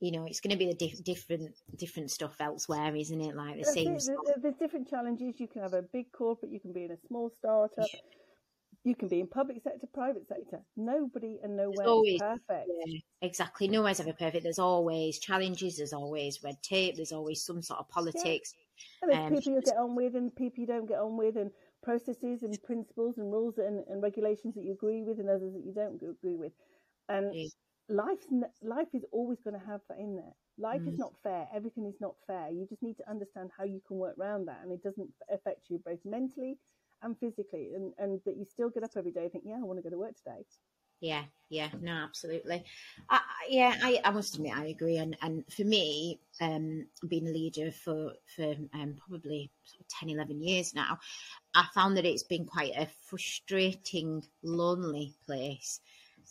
you 0.00 0.10
know, 0.10 0.24
it's 0.24 0.40
going 0.40 0.52
to 0.52 0.56
be 0.56 0.66
the 0.66 0.74
diff- 0.74 1.04
different 1.04 1.54
different 1.76 2.10
stuff 2.10 2.40
elsewhere, 2.40 2.96
isn't 2.96 3.20
it? 3.20 3.36
Like 3.36 3.56
the 3.56 3.62
That's 3.62 3.74
same 3.74 3.94
it. 3.94 4.42
There's 4.42 4.56
different 4.56 4.88
challenges. 4.88 5.38
You 5.38 5.46
can 5.48 5.62
have 5.62 5.74
a 5.74 5.82
big 5.82 6.10
corporate, 6.12 6.50
you 6.50 6.60
can 6.60 6.72
be 6.72 6.84
in 6.84 6.92
a 6.92 6.96
small 7.06 7.30
startup, 7.38 7.86
you 8.84 8.94
can 8.94 9.08
be 9.08 9.20
in 9.20 9.26
public 9.26 9.62
sector, 9.62 9.86
private 9.92 10.26
sector. 10.26 10.60
Nobody 10.76 11.38
and 11.42 11.56
nowhere 11.56 11.86
always- 11.86 12.14
is 12.14 12.20
perfect. 12.20 12.70
Yeah, 12.86 12.98
exactly. 13.20 13.68
Nowhere's 13.68 14.00
ever 14.00 14.12
perfect. 14.12 14.42
There's 14.42 14.58
always 14.58 15.18
challenges. 15.18 15.76
There's 15.76 15.92
always 15.92 16.42
red 16.42 16.62
tape. 16.62 16.96
There's 16.96 17.12
always 17.12 17.44
some 17.44 17.60
sort 17.62 17.80
of 17.80 17.88
politics. 17.88 18.54
And 19.02 19.10
there's 19.10 19.20
Um, 19.26 19.34
people 19.36 19.52
you 19.52 19.60
get 19.62 19.76
on 19.76 19.94
with 19.94 20.16
and 20.16 20.34
people 20.34 20.60
you 20.60 20.66
don't 20.66 20.86
get 20.86 20.98
on 20.98 21.16
with, 21.18 21.36
and 21.36 21.50
processes 21.82 22.42
and 22.42 22.60
principles 22.62 23.18
and 23.18 23.30
rules 23.30 23.58
and, 23.58 23.86
and 23.88 24.02
regulations 24.02 24.54
that 24.54 24.64
you 24.64 24.72
agree 24.72 25.02
with 25.02 25.18
and 25.20 25.28
others 25.28 25.52
that 25.52 25.64
you 25.64 25.72
don't 25.72 26.02
agree 26.02 26.36
with. 26.36 26.52
And 27.08 27.34
Yeah. 27.34 27.48
life's 27.88 28.26
life 28.62 28.88
is 28.94 29.04
always 29.12 29.40
going 29.40 29.58
to 29.58 29.66
have 29.66 29.82
that 29.88 29.98
in 29.98 30.16
there. 30.16 30.34
Life 30.56 30.86
is 30.86 30.94
Mm. 30.94 30.98
not 30.98 31.16
fair. 31.22 31.48
Everything 31.52 31.84
is 31.86 32.00
not 32.00 32.16
fair. 32.26 32.50
You 32.50 32.66
just 32.66 32.82
need 32.82 32.96
to 32.98 33.08
understand 33.10 33.50
how 33.56 33.64
you 33.64 33.80
can 33.80 33.98
work 33.98 34.16
around 34.18 34.46
that, 34.46 34.62
and 34.62 34.72
it 34.72 34.82
doesn't 34.82 35.12
affect 35.28 35.68
you 35.68 35.78
both 35.78 36.02
mentally 36.04 36.58
and 37.02 37.18
physically, 37.18 37.70
and, 37.74 37.92
and 37.98 38.20
that 38.24 38.36
you 38.36 38.44
still 38.44 38.70
get 38.70 38.84
up 38.84 38.92
every 38.96 39.12
day 39.12 39.22
and 39.22 39.32
think, 39.32 39.44
yeah, 39.46 39.56
I 39.56 39.64
want 39.64 39.78
to 39.78 39.82
go 39.82 39.90
to 39.90 39.98
work 39.98 40.16
today. 40.16 40.44
Yeah, 41.00 41.22
yeah, 41.48 41.68
no, 41.80 41.92
absolutely. 41.92 42.62
I, 43.08 43.20
yeah, 43.48 43.74
I, 43.82 44.00
I 44.04 44.10
must 44.10 44.34
admit, 44.34 44.56
I 44.56 44.66
agree. 44.66 44.98
And 44.98 45.16
and 45.22 45.44
for 45.50 45.64
me, 45.64 46.20
um, 46.42 46.86
being 47.08 47.26
a 47.26 47.30
leader 47.30 47.70
for 47.72 48.12
for 48.36 48.54
um, 48.74 48.96
probably 49.08 49.50
sort 49.64 49.80
of 49.80 49.88
10, 49.88 50.10
11 50.10 50.42
years 50.42 50.74
now, 50.74 50.98
I 51.54 51.66
found 51.74 51.96
that 51.96 52.04
it's 52.04 52.22
been 52.22 52.44
quite 52.44 52.72
a 52.76 52.86
frustrating, 53.06 54.22
lonely 54.42 55.14
place. 55.24 55.80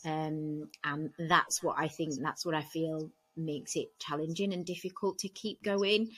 Um, 0.05 0.69
and 0.83 1.11
that's 1.17 1.63
what 1.63 1.75
I 1.77 1.87
think. 1.87 2.13
That's 2.21 2.45
what 2.45 2.55
I 2.55 2.61
feel 2.61 3.09
makes 3.35 3.75
it 3.75 3.97
challenging 3.99 4.53
and 4.53 4.65
difficult 4.65 5.17
to 5.19 5.29
keep 5.29 5.61
going. 5.63 6.09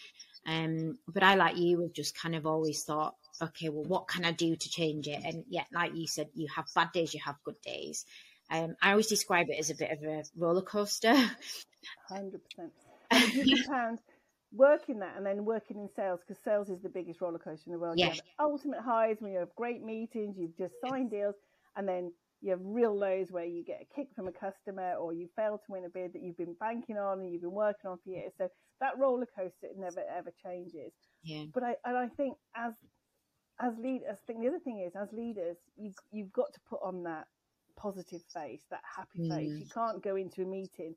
Um, 0.45 0.97
but 1.07 1.23
I, 1.23 1.35
like 1.35 1.57
you, 1.57 1.81
have 1.81 1.93
just 1.93 2.19
kind 2.19 2.35
of 2.35 2.45
always 2.45 2.83
thought, 2.83 3.15
okay, 3.41 3.70
well, 3.70 3.84
what 3.84 4.08
can 4.08 4.26
I 4.26 4.32
do 4.32 4.56
to 4.56 4.70
change 4.70 5.08
it? 5.08 5.22
And 5.24 5.44
yet, 5.50 5.67
like 5.74 5.96
you 5.96 6.08
said, 6.08 6.30
you 6.34 6.48
have 6.56 6.65
bad 6.76 6.91
days, 6.91 7.13
you 7.13 7.20
have 7.26 7.36
good 7.44 7.62
days. 7.62 8.06
Um, 8.50 8.76
I 8.82 8.91
always 8.91 9.08
describe 9.08 9.48
it 9.50 9.60
as 9.60 9.70
a 9.70 9.76
bit 9.76 9.91
of 9.91 10.04
a 10.04 10.24
roller 10.36 10.62
coaster. 10.62 11.15
Hundred 12.10 12.41
percent. 12.44 12.74
You 13.34 13.63
compound 13.63 14.00
working 14.54 15.00
that 15.00 15.17
and 15.17 15.26
then 15.26 15.46
working 15.46 15.78
in 15.78 15.89
sales, 15.96 16.20
because 16.26 16.41
sales 16.44 16.70
is 16.70 16.82
the 16.82 16.89
biggest 16.89 17.22
roller 17.22 17.39
coaster 17.39 17.63
in 17.67 17.74
the 17.74 17.80
world. 17.80 17.98
Yeah. 17.98 18.08
You 18.08 18.12
have 18.12 18.22
ultimate 18.39 18.82
highs 18.82 19.17
when 19.20 19.32
you 19.32 19.39
have 19.39 19.56
great 19.56 19.84
meetings, 19.84 20.36
you've 20.38 20.58
just 20.58 20.74
signed 20.86 21.12
deals, 21.12 21.36
and 21.76 21.88
then 21.88 22.12
you 22.41 22.52
have 22.52 22.60
real 22.63 22.98
lows 22.98 23.28
where 23.32 23.46
you 23.46 23.63
get 23.63 23.82
a 23.82 23.96
kick 23.96 24.08
from 24.15 24.28
a 24.28 24.32
customer 24.32 24.96
or 24.96 25.13
you 25.13 25.28
fail 25.36 25.58
to 25.58 25.72
win 25.72 25.86
a 25.86 25.89
bid 25.89 26.13
that 26.13 26.22
you've 26.22 26.38
been 26.38 26.56
banking 26.60 26.98
on 26.98 27.20
and 27.20 27.32
you've 27.32 27.41
been 27.44 27.52
working 27.52 27.89
on 27.89 27.98
for 28.04 28.10
years. 28.10 28.32
So 28.38 28.48
that 28.80 28.98
roller 28.98 29.28
coaster 29.38 29.67
never 29.78 30.02
ever 30.17 30.32
changes. 30.44 30.91
yeah, 31.24 31.44
But 31.54 31.63
I 31.63 31.76
and 31.86 31.98
I 31.98 32.08
think 32.17 32.36
as 32.56 32.74
as 33.62 33.78
lead, 33.80 34.04
I 34.10 34.15
think 34.28 34.41
the 34.41 34.50
other 34.50 34.60
thing 34.60 34.82
is 34.82 34.95
as 34.95 35.13
leaders, 35.13 35.58
you 35.78 35.93
you've 36.12 36.34
got 36.34 36.54
to 36.54 36.62
put 36.69 36.82
on 36.84 37.04
that 37.04 37.28
positive 37.78 38.24
face, 38.34 38.65
that 38.71 38.84
happy 38.97 39.21
face. 39.28 39.52
Mm. 39.52 39.60
You 39.60 39.67
can't 39.74 40.04
go 40.04 40.15
into 40.17 40.43
a 40.43 40.45
meeting 40.45 40.95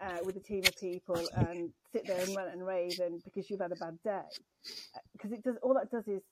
uh, 0.00 0.18
with 0.24 0.36
a 0.36 0.40
team 0.40 0.66
of 0.66 0.78
people 0.80 1.30
and 1.36 1.72
sit 1.92 2.06
there 2.06 2.22
and 2.24 2.34
rant 2.34 2.52
and 2.52 2.66
rave 2.66 3.00
and 3.00 3.22
because 3.24 3.50
you've 3.50 3.60
had 3.60 3.72
a 3.72 3.76
bad 3.76 3.98
day, 4.04 4.30
because 5.12 5.32
it 5.32 5.42
does 5.44 5.56
all 5.62 5.74
that 5.74 5.90
does 5.90 6.08
is 6.08 6.22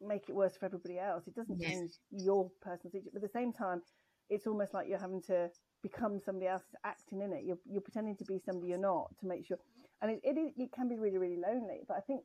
make 0.00 0.28
it 0.28 0.34
worse 0.34 0.56
for 0.56 0.66
everybody 0.66 0.98
else. 0.98 1.26
It 1.28 1.34
doesn't 1.34 1.60
Yes. 1.60 1.62
change 1.62 1.92
your 2.10 2.50
personal 2.62 2.92
situation, 2.92 3.10
but 3.14 3.22
at 3.24 3.32
the 3.32 3.38
same 3.38 3.52
time, 3.52 3.82
it's 4.30 4.46
almost 4.46 4.74
like 4.74 4.88
you're 4.88 5.00
having 5.00 5.22
to 5.24 5.50
become 5.82 6.20
somebody 6.20 6.48
else 6.48 6.64
acting 6.84 7.22
in 7.22 7.32
it. 7.32 7.44
You're 7.44 7.58
you're 7.66 7.82
pretending 7.82 8.16
to 8.18 8.24
be 8.24 8.40
somebody 8.40 8.70
you're 8.70 8.78
not 8.78 9.16
to 9.20 9.26
make 9.26 9.46
sure, 9.46 9.58
and 10.02 10.10
it 10.12 10.20
it, 10.24 10.54
it 10.56 10.72
can 10.72 10.88
be 10.88 10.98
really 10.98 11.18
really 11.18 11.38
lonely. 11.40 11.82
But 11.88 11.98
I 11.98 12.00
think 12.00 12.24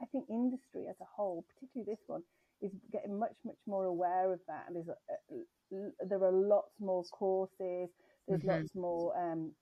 I 0.00 0.06
think 0.06 0.26
industry 0.28 0.86
as 0.88 0.96
a 1.00 1.04
whole, 1.04 1.44
particularly 1.54 1.90
this 1.90 2.04
one, 2.06 2.22
is 2.60 2.72
getting 2.92 3.18
much 3.18 3.34
much 3.44 3.58
more 3.66 3.84
aware 3.84 4.32
of 4.32 4.40
that. 4.48 4.64
And 4.66 4.76
there's 4.76 4.88
a, 4.88 5.34
a, 5.34 6.06
there 6.06 6.22
are 6.24 6.32
lots 6.32 6.72
more 6.80 7.04
courses. 7.04 7.90
There's 8.26 8.42
Mhm. 8.42 8.48
lots 8.48 8.74
more 8.74 9.16
um, 9.16 9.52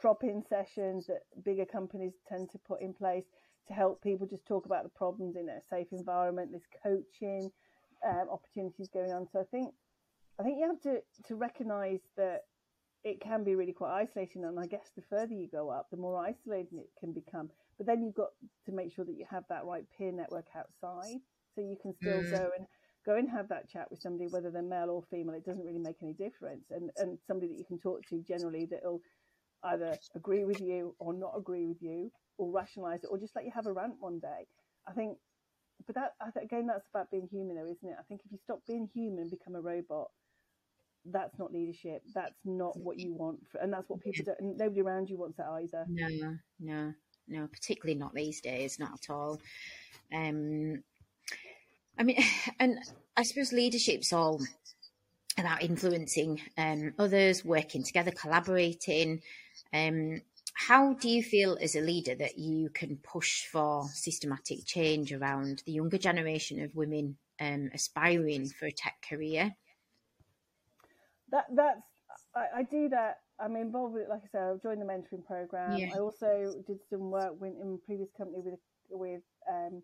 drop-in 0.00 0.44
sessions 0.48 1.06
that 1.06 1.22
bigger 1.44 1.64
companies 1.66 2.12
tend 2.28 2.50
to 2.50 2.58
put 2.58 2.80
in 2.80 2.94
place 2.94 3.24
to 3.66 3.74
help 3.74 4.00
people 4.02 4.26
just 4.26 4.46
talk 4.46 4.66
about 4.66 4.84
the 4.84 4.90
problems 4.90 5.36
in 5.36 5.48
a 5.48 5.60
safe 5.68 5.88
environment. 5.92 6.50
There's 6.50 6.62
coaching 6.82 7.50
um, 8.06 8.28
opportunities 8.30 8.88
going 8.88 9.12
on. 9.12 9.26
So 9.32 9.40
I 9.40 9.44
think 9.44 9.74
I 10.38 10.42
think 10.44 10.58
you 10.58 10.66
have 10.66 10.80
to 10.82 11.02
to 11.28 11.34
recognise 11.34 12.00
that 12.16 12.42
it 13.04 13.20
can 13.20 13.44
be 13.44 13.54
really 13.54 13.72
quite 13.72 14.02
isolating, 14.02 14.44
and 14.44 14.58
I 14.58 14.66
guess 14.66 14.90
the 14.96 15.02
further 15.08 15.34
you 15.34 15.48
go 15.48 15.70
up, 15.70 15.88
the 15.90 15.96
more 15.96 16.18
isolating 16.24 16.78
it 16.78 16.90
can 16.98 17.12
become. 17.12 17.50
But 17.78 17.86
then 17.86 18.02
you've 18.02 18.14
got 18.14 18.30
to 18.66 18.72
make 18.72 18.92
sure 18.92 19.04
that 19.04 19.14
you 19.16 19.24
have 19.30 19.44
that 19.48 19.64
right 19.64 19.84
peer 19.96 20.12
network 20.12 20.46
outside, 20.54 21.20
so 21.54 21.60
you 21.60 21.76
can 21.80 21.94
still 21.94 22.22
Mm. 22.22 22.30
go 22.30 22.50
and 22.58 22.66
go 23.06 23.16
and 23.16 23.30
have 23.30 23.48
that 23.48 23.68
chat 23.68 23.90
with 23.90 24.00
somebody, 24.02 24.28
whether 24.28 24.50
they're 24.50 24.62
male 24.62 24.90
or 24.90 25.02
female. 25.04 25.34
It 25.36 25.44
doesn't 25.46 25.64
really 25.64 25.78
make 25.78 26.02
any 26.02 26.12
difference, 26.12 26.70
and 26.70 26.90
and 26.96 27.18
somebody 27.26 27.48
that 27.48 27.58
you 27.58 27.64
can 27.64 27.78
talk 27.78 28.04
to 28.08 28.20
generally 28.22 28.66
that'll 28.66 29.00
either 29.62 29.98
agree 30.14 30.44
with 30.44 30.60
you 30.60 30.94
or 30.98 31.12
not 31.14 31.34
agree 31.36 31.66
with 31.66 31.80
you, 31.82 32.10
or 32.36 32.50
rationalise 32.50 33.04
it, 33.04 33.08
or 33.10 33.18
just 33.18 33.34
let 33.36 33.44
you 33.44 33.52
have 33.52 33.66
a 33.66 33.72
rant 33.72 33.94
one 34.00 34.18
day. 34.18 34.46
I 34.86 34.92
think, 34.92 35.18
but 35.86 35.94
that 35.94 36.14
again, 36.36 36.66
that's 36.66 36.88
about 36.88 37.10
being 37.10 37.28
human, 37.30 37.56
though, 37.56 37.70
isn't 37.70 37.88
it? 37.88 37.96
I 37.98 38.02
think 38.02 38.22
if 38.24 38.32
you 38.32 38.38
stop 38.38 38.60
being 38.66 38.88
human 38.92 39.20
and 39.20 39.30
become 39.30 39.54
a 39.54 39.60
robot, 39.60 40.10
that's 41.04 41.38
not 41.38 41.52
leadership. 41.52 42.02
That's 42.14 42.38
not 42.44 42.76
what 42.76 42.98
you 42.98 43.14
want, 43.14 43.40
for, 43.50 43.58
and 43.58 43.72
that's 43.72 43.88
what 43.88 44.00
people 44.00 44.24
don't. 44.24 44.58
Nobody 44.58 44.80
around 44.80 45.08
you 45.08 45.16
wants 45.16 45.36
that 45.38 45.48
either. 45.48 45.86
No, 45.88 46.36
no, 46.60 46.94
no. 47.28 47.46
Particularly 47.46 47.98
not 47.98 48.14
these 48.14 48.40
days. 48.40 48.78
Not 48.78 48.92
at 48.94 49.10
all. 49.12 49.40
Um, 50.12 50.82
I 51.98 52.02
mean, 52.02 52.22
and 52.60 52.78
I 53.16 53.22
suppose 53.22 53.52
leadership's 53.52 54.12
all 54.12 54.40
about 55.38 55.62
influencing 55.62 56.40
um, 56.56 56.94
others, 56.98 57.44
working 57.44 57.82
together, 57.82 58.10
collaborating. 58.10 59.22
Um, 59.72 60.22
how 60.54 60.94
do 60.94 61.08
you 61.08 61.22
feel 61.22 61.56
as 61.60 61.76
a 61.76 61.80
leader 61.80 62.16
that 62.16 62.36
you 62.38 62.70
can 62.70 62.96
push 62.96 63.46
for 63.46 63.88
systematic 63.92 64.64
change 64.64 65.12
around 65.12 65.62
the 65.64 65.72
younger 65.72 65.98
generation 65.98 66.62
of 66.62 66.74
women 66.74 67.16
um, 67.40 67.70
aspiring 67.72 68.48
for 68.48 68.66
a 68.66 68.72
tech 68.72 68.96
career? 69.08 69.54
That 71.30 71.44
that's 71.54 71.82
I, 72.38 72.58
I, 72.58 72.62
do 72.62 72.88
that. 72.90 73.18
I'm 73.40 73.56
involved 73.56 73.94
with, 73.94 74.08
like 74.08 74.22
I 74.24 74.28
said, 74.30 74.42
I've 74.42 74.62
joined 74.62 74.80
the 74.80 74.86
mentoring 74.86 75.26
program. 75.26 75.76
Yeah. 75.76 75.90
I 75.94 75.98
also 75.98 76.54
did 76.66 76.78
some 76.88 77.10
work 77.10 77.40
with, 77.40 77.54
in 77.60 77.78
previous 77.84 78.08
company 78.16 78.40
with 78.44 78.58
with 78.90 79.22
um, 79.50 79.82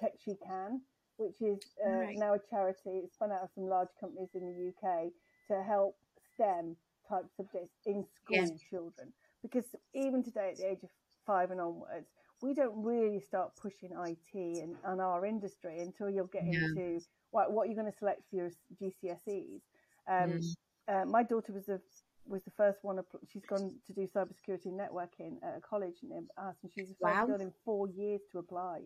Tech 0.00 0.12
She 0.24 0.34
Can, 0.46 0.82
which 1.16 1.40
is 1.40 1.58
uh, 1.86 1.90
right. 1.90 2.18
now 2.18 2.34
a 2.34 2.38
charity. 2.50 3.00
It's 3.02 3.14
spun 3.14 3.32
out 3.32 3.42
of 3.42 3.50
some 3.54 3.64
large 3.64 3.88
companies 3.98 4.28
in 4.34 4.42
the 4.42 4.68
UK 4.68 5.10
to 5.48 5.62
help 5.62 5.96
STEM 6.34 6.76
type 7.08 7.24
subjects 7.36 7.74
in 7.86 8.04
school 8.22 8.58
children. 8.70 9.12
Because 9.42 9.64
even 9.94 10.22
today, 10.22 10.50
at 10.52 10.58
the 10.58 10.70
age 10.70 10.82
of 10.82 10.90
five 11.26 11.50
and 11.50 11.60
onwards, 11.60 12.08
we 12.42 12.54
don't 12.54 12.74
really 12.82 13.20
start 13.20 13.52
pushing 13.60 13.90
IT 13.92 14.34
and, 14.34 14.76
and 14.84 15.00
our 15.00 15.24
industry 15.24 15.78
until 15.80 16.10
you're 16.10 16.26
getting 16.26 16.52
yeah. 16.52 16.68
to 16.74 17.00
what, 17.30 17.52
what 17.52 17.68
you're 17.68 17.76
going 17.76 17.90
to 17.90 17.98
select 17.98 18.22
for 18.28 18.36
your 18.36 18.50
GCSEs. 18.80 19.60
Um, 20.08 20.30
mm. 20.30 20.54
Uh, 20.88 21.04
my 21.06 21.22
daughter 21.22 21.52
was 21.52 21.66
the 21.66 21.80
was 22.26 22.42
the 22.44 22.50
first 22.50 22.78
one. 22.82 23.00
She's 23.32 23.44
gone 23.44 23.74
to 23.86 23.92
do 23.92 24.06
cybersecurity 24.06 24.68
networking 24.68 25.36
at 25.42 25.56
a 25.58 25.60
college 25.60 25.96
near 26.02 26.20
us, 26.38 26.56
and 26.62 26.70
she's 26.72 26.88
the 26.88 26.94
first 27.02 27.16
wow. 27.16 27.26
girl 27.26 27.40
in 27.40 27.52
four 27.64 27.88
years 27.88 28.20
to 28.32 28.38
apply. 28.38 28.82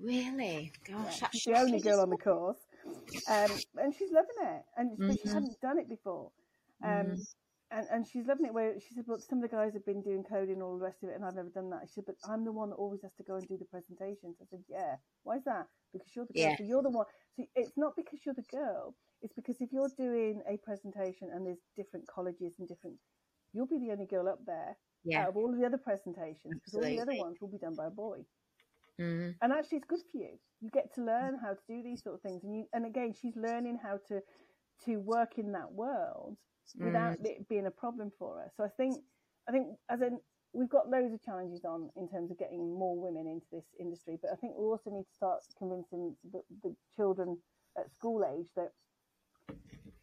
Really? 0.00 0.72
Gosh, 0.86 1.22
yeah, 1.22 1.28
she's 1.32 1.44
the 1.44 1.58
only 1.58 1.80
girl 1.80 2.00
on 2.00 2.10
the 2.10 2.16
course, 2.16 2.58
um, 3.28 3.50
and 3.76 3.94
she's 3.94 4.10
loving 4.12 4.56
it. 4.56 4.62
And 4.76 4.98
mm-hmm. 4.98 5.12
she 5.12 5.28
hadn't 5.28 5.60
done 5.60 5.78
it 5.78 5.88
before, 5.88 6.30
um, 6.82 6.90
mm 6.90 7.26
and, 7.74 7.86
and 7.90 8.06
she's 8.06 8.26
loving 8.26 8.46
it. 8.46 8.54
Where 8.54 8.78
she 8.78 8.94
said, 8.94 9.04
"But 9.06 9.20
some 9.22 9.42
of 9.42 9.50
the 9.50 9.54
guys 9.54 9.74
have 9.74 9.84
been 9.84 10.02
doing 10.02 10.22
coding 10.22 10.62
all 10.62 10.78
the 10.78 10.84
rest 10.84 11.02
of 11.02 11.08
it, 11.08 11.16
and 11.16 11.24
I've 11.24 11.34
never 11.34 11.50
done 11.50 11.70
that." 11.70 11.82
She 11.88 11.94
said, 11.94 12.04
"But 12.06 12.16
I'm 12.30 12.44
the 12.44 12.52
one 12.52 12.70
that 12.70 12.76
always 12.76 13.02
has 13.02 13.12
to 13.14 13.24
go 13.24 13.34
and 13.34 13.46
do 13.48 13.58
the 13.58 13.64
presentations." 13.66 14.36
I 14.40 14.46
said, 14.48 14.62
"Yeah, 14.68 14.96
why 15.24 15.36
is 15.36 15.44
that? 15.44 15.66
Because 15.92 16.14
you're 16.14 16.26
the 16.26 16.34
girl. 16.34 16.50
Yeah. 16.50 16.56
So 16.56 16.64
you're 16.64 16.82
the 16.82 16.90
one. 16.90 17.06
So 17.36 17.44
it's 17.56 17.76
not 17.76 17.96
because 17.96 18.20
you're 18.24 18.34
the 18.34 18.48
girl. 18.50 18.94
It's 19.22 19.34
because 19.34 19.60
if 19.60 19.72
you're 19.72 19.90
doing 19.98 20.42
a 20.48 20.56
presentation 20.58 21.30
and 21.32 21.44
there's 21.46 21.62
different 21.76 22.06
colleges 22.06 22.54
and 22.58 22.68
different, 22.68 22.96
you'll 23.52 23.66
be 23.66 23.78
the 23.78 23.90
only 23.92 24.06
girl 24.06 24.28
up 24.28 24.44
there 24.46 24.76
yeah. 25.04 25.22
out 25.22 25.30
of 25.30 25.36
all 25.36 25.50
of 25.50 25.58
the 25.58 25.66
other 25.66 25.78
presentations 25.78 26.54
because 26.54 26.74
all 26.74 26.82
the 26.82 27.00
other 27.00 27.16
ones 27.18 27.38
will 27.40 27.50
be 27.50 27.58
done 27.58 27.74
by 27.74 27.86
a 27.86 27.90
boy." 27.90 28.24
Mm-hmm. 29.00 29.30
And 29.42 29.52
actually, 29.52 29.78
it's 29.78 29.88
good 29.88 30.04
for 30.12 30.18
you. 30.18 30.38
You 30.60 30.70
get 30.70 30.94
to 30.94 31.02
learn 31.02 31.38
how 31.42 31.50
to 31.54 31.64
do 31.66 31.82
these 31.82 32.02
sort 32.02 32.14
of 32.14 32.20
things, 32.22 32.44
and 32.44 32.54
you 32.54 32.66
and 32.72 32.86
again, 32.86 33.12
she's 33.12 33.34
learning 33.34 33.78
how 33.82 33.98
to 34.08 34.22
to 34.84 34.96
work 34.96 35.38
in 35.38 35.52
that 35.52 35.72
world 35.72 36.36
without 36.78 37.18
mm. 37.18 37.26
it 37.26 37.48
being 37.48 37.66
a 37.66 37.70
problem 37.70 38.10
for 38.18 38.42
us. 38.42 38.50
So 38.56 38.64
I 38.64 38.68
think 38.68 38.96
I 39.48 39.52
think 39.52 39.68
as 39.90 40.00
in 40.00 40.18
we've 40.52 40.68
got 40.68 40.88
loads 40.88 41.12
of 41.12 41.22
challenges 41.22 41.64
on 41.64 41.90
in 41.96 42.08
terms 42.08 42.30
of 42.30 42.38
getting 42.38 42.78
more 42.78 42.96
women 42.96 43.26
into 43.26 43.46
this 43.52 43.64
industry, 43.78 44.18
but 44.20 44.30
I 44.32 44.36
think 44.36 44.54
we 44.56 44.64
also 44.64 44.90
need 44.90 45.04
to 45.04 45.14
start 45.14 45.40
convincing 45.58 46.16
the, 46.32 46.40
the 46.62 46.74
children 46.96 47.38
at 47.76 47.90
school 47.92 48.24
age 48.24 48.46
that 48.56 48.70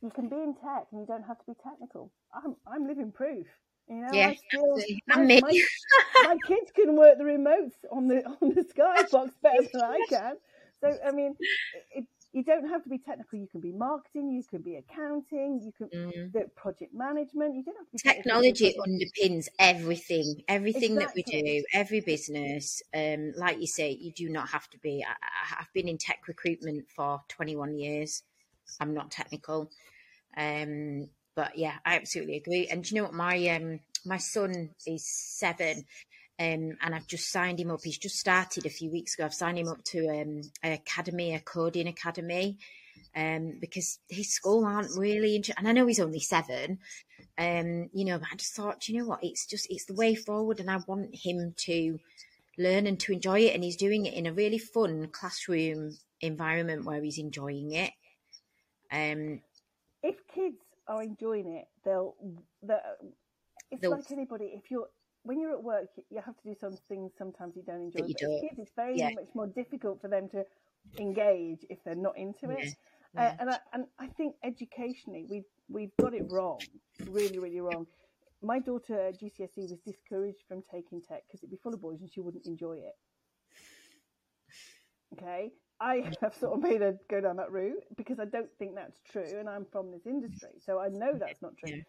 you 0.02 0.10
can 0.10 0.30
be 0.30 0.36
in 0.36 0.54
tech 0.56 0.88
and 0.92 1.02
you 1.02 1.08
don't 1.08 1.24
have 1.24 1.40
to 1.40 1.46
be 1.48 1.54
technical. 1.64 2.12
I'm 2.34 2.56
I'm 2.68 2.88
living 2.88 3.12
proof. 3.12 3.48
You 3.88 4.02
know, 4.02 4.10
yeah, 4.14 4.34
still, 4.48 4.78
my, 5.08 5.18
my, 5.18 5.62
my, 6.24 6.38
kids 6.48 6.72
can 6.74 6.96
work 6.96 7.18
the 7.18 7.24
remotes 7.24 7.74
on 7.92 8.08
the 8.08 8.24
on 8.42 8.54
the 8.54 8.64
Skybox 8.64 9.32
better 9.42 9.68
than 9.74 9.84
I 9.84 10.00
can. 10.08 10.34
So 10.82 10.98
I 11.06 11.12
mean, 11.12 11.36
it, 11.92 12.06
you 12.34 12.44
don't 12.44 12.70
have 12.70 12.84
to 12.84 12.90
be 12.90 12.98
technical. 12.98 13.40
You 13.40 13.48
can 13.48 13.60
be 13.60 13.72
marketing, 13.72 14.32
you 14.32 14.44
can 14.50 14.62
be 14.62 14.76
accounting, 14.76 15.62
you 15.64 15.72
can 15.78 15.88
mm. 15.90 16.32
the 16.32 16.46
project 16.56 16.94
management. 16.94 17.56
You 17.56 17.64
don't 17.64 17.76
have 17.78 17.90
to 17.90 17.92
be 17.92 18.10
technology 18.10 18.76
underpins 18.80 19.48
everything, 19.60 20.42
everything 20.48 20.94
exactly. 20.94 21.24
that 21.26 21.34
we 21.34 21.42
do, 21.42 21.66
every 21.74 22.00
business. 22.00 22.82
Um, 22.96 23.34
like 23.36 23.60
you 23.60 23.68
say, 23.68 23.92
you 23.92 24.12
do 24.12 24.30
not 24.30 24.50
have 24.50 24.70
to 24.70 24.80
be. 24.80 25.04
I, 25.08 25.60
I've 25.60 25.74
been 25.74 25.90
in 25.90 25.98
tech 25.98 26.28
recruitment 26.28 26.86
for 26.96 27.22
21 27.30 27.78
years. 27.78 28.24
I'm 28.80 28.94
not 28.94 29.12
technical. 29.12 29.70
Um, 30.38 31.10
but 31.36 31.58
yeah, 31.58 31.76
I 31.86 31.96
absolutely 31.96 32.38
agree. 32.38 32.68
And 32.68 32.84
do 32.84 32.96
you 32.96 33.02
know 33.02 33.08
what? 33.08 33.14
My 33.14 33.48
um, 33.50 33.80
my 34.06 34.18
son 34.18 34.72
is 34.86 35.06
seven, 35.06 35.86
um, 36.40 36.78
and 36.82 36.96
I've 36.96 37.08
just 37.08 37.32
signed 37.32 37.60
him 37.60 37.72
up. 37.72 37.82
He's 37.84 37.98
just 37.98 38.18
started 38.18 38.66
a 38.66 38.70
few 38.70 38.90
weeks 38.90 39.14
ago. 39.14 39.26
I've 39.26 39.34
signed 39.34 39.60
him 39.60 39.68
up 39.68 39.84
to 39.86 40.08
um, 40.08 40.42
an 40.64 40.72
academy, 40.72 41.36
a 41.36 41.40
coding 41.40 41.88
academy, 41.88 42.58
um, 43.16 43.58
because 43.60 44.00
his 44.10 44.34
school 44.34 44.66
aren't 44.66 44.98
really. 44.98 45.36
Inter- 45.36 45.54
and 45.58 45.68
I 45.68 45.72
know 45.72 45.86
he's 45.86 46.00
only 46.00 46.20
seven, 46.20 46.80
um, 47.38 47.90
you 47.94 48.06
know. 48.06 48.18
But 48.18 48.30
I 48.32 48.36
just 48.36 48.56
thought, 48.56 48.88
you 48.88 48.98
know 48.98 49.06
what? 49.06 49.24
It's 49.24 49.46
just 49.46 49.68
it's 49.70 49.86
the 49.86 49.94
way 49.94 50.16
forward, 50.16 50.60
and 50.60 50.72
I 50.72 50.80
want 50.88 51.14
him 51.14 51.54
to 51.58 52.00
learn 52.58 52.88
and 52.88 53.00
to 53.02 53.14
enjoy 53.14 53.42
it. 53.42 53.54
And 53.54 53.64
he's 53.64 53.78
doing 53.78 54.06
it 54.06 54.14
in 54.14 54.26
a 54.26 54.34
really 54.34 54.60
fun 54.60 55.10
classroom 55.12 55.98
environment 56.22 56.86
where 56.86 57.04
he's 57.04 57.20
enjoying 57.20 57.72
it. 57.72 57.92
Um, 58.92 59.42
if 60.02 60.16
kids 60.34 60.58
are 60.88 61.04
enjoying 61.04 61.48
it, 61.54 61.68
they'll. 61.86 62.16
they'll 62.64 62.80
it's 63.70 63.82
they'll, 63.82 63.92
like 63.92 64.12
anybody. 64.12 64.46
If 64.54 64.70
you're 64.70 64.90
when 65.24 65.40
you're 65.40 65.52
at 65.52 65.64
work, 65.64 65.88
you 66.10 66.22
have 66.26 66.36
to 66.38 66.44
do 66.44 66.56
some 66.60 66.76
things 66.88 67.12
sometimes 67.18 67.56
you 67.56 67.64
don't 67.64 67.82
enjoy. 67.82 68.08
You 68.08 68.14
do. 68.16 68.40
Kids, 68.42 68.60
it's 68.60 68.72
very 68.76 68.98
yeah. 68.98 69.10
much 69.10 69.30
more 69.36 69.48
difficult 69.48 70.02
for 70.02 70.08
them 70.08 70.28
to 70.30 70.44
engage 71.00 71.66
if 71.70 71.80
they're 71.84 71.96
not 71.96 72.18
into 72.18 72.50
it. 72.50 72.76
Yeah. 73.14 73.24
Uh, 73.24 73.36
and 73.40 73.50
I, 73.50 73.58
and 73.74 73.86
I 74.00 74.08
think 74.08 74.36
educationally 74.44 75.26
we've 75.30 75.44
we've 75.70 75.96
got 76.00 76.14
it 76.14 76.24
wrong, 76.30 76.60
really 77.08 77.40
really 77.40 77.60
wrong. 77.60 77.86
My 78.42 78.60
daughter 78.60 79.00
at 79.00 79.20
GCSE 79.20 79.70
was 79.70 79.80
discouraged 79.86 80.44
from 80.48 80.64
taking 80.72 81.02
tech 81.02 81.24
because 81.28 81.42
it'd 81.42 81.52
be 81.52 81.60
full 81.62 81.74
of 81.74 81.82
boys 81.82 82.00
and 82.02 82.12
she 82.12 82.22
wouldn't 82.22 82.46
enjoy 82.48 82.78
it. 82.78 82.96
Okay, 85.14 85.52
I 85.82 86.10
have 86.22 86.36
sort 86.36 86.54
of 86.54 86.64
made 86.64 86.82
her 86.82 86.96
go 87.10 87.20
down 87.20 87.36
that 87.36 87.52
route 87.52 87.84
because 87.98 88.20
I 88.20 88.26
don't 88.26 88.50
think 88.58 88.76
that's 88.76 89.00
true, 89.12 89.38
and 89.38 89.50
I'm 89.50 89.66
from 89.72 89.92
this 89.92 90.06
industry, 90.06 90.62
so 90.66 90.80
I 90.80 90.88
know 90.88 91.14
that's 91.20 91.42
not 91.42 91.52
true. 91.58 91.82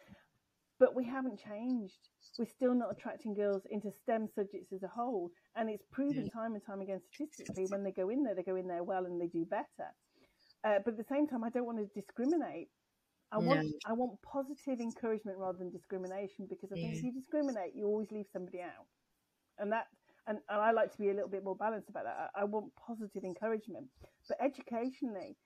But 0.82 0.96
we 0.96 1.04
haven't 1.04 1.38
changed 1.38 2.02
we're 2.38 2.46
still 2.46 2.74
not 2.74 2.90
attracting 2.90 3.34
girls 3.34 3.62
into 3.70 3.90
STEM 4.02 4.28
subjects 4.34 4.72
as 4.72 4.82
a 4.82 4.88
whole. 4.88 5.30
And 5.56 5.68
it's 5.68 5.84
proven 5.92 6.30
time 6.30 6.54
and 6.54 6.64
time 6.64 6.80
again 6.80 7.00
statistically 7.12 7.66
when 7.68 7.84
they 7.84 7.92
go 7.92 8.08
in 8.08 8.22
there, 8.22 8.34
they 8.34 8.42
go 8.42 8.56
in 8.56 8.66
there 8.66 8.82
well 8.82 9.04
and 9.04 9.20
they 9.20 9.26
do 9.26 9.44
better. 9.44 9.90
Uh, 10.64 10.78
but 10.84 10.92
at 10.92 10.98
the 10.98 11.04
same 11.10 11.26
time, 11.26 11.44
I 11.44 11.50
don't 11.50 11.66
want 11.66 11.78
to 11.78 12.00
discriminate. 12.00 12.68
I 13.32 13.38
want 13.38 13.66
I 13.86 13.94
want 13.94 14.20
positive 14.20 14.78
encouragement 14.78 15.38
rather 15.38 15.56
than 15.56 15.70
discrimination 15.70 16.46
because 16.50 16.70
I 16.70 16.74
think 16.74 16.96
if 16.96 17.02
you 17.02 17.12
discriminate, 17.12 17.74
you 17.74 17.86
always 17.86 18.10
leave 18.10 18.26
somebody 18.30 18.60
out, 18.60 18.84
and 19.58 19.72
that 19.72 19.86
and, 20.26 20.36
and 20.50 20.60
I 20.60 20.70
like 20.72 20.92
to 20.92 20.98
be 20.98 21.08
a 21.08 21.14
little 21.14 21.30
bit 21.30 21.42
more 21.42 21.56
balanced 21.56 21.88
about 21.88 22.04
that. 22.04 22.30
I, 22.36 22.42
I 22.42 22.44
want 22.44 22.66
positive 22.76 23.24
encouragement, 23.24 23.86
but 24.28 24.36
educationally, 24.38 25.38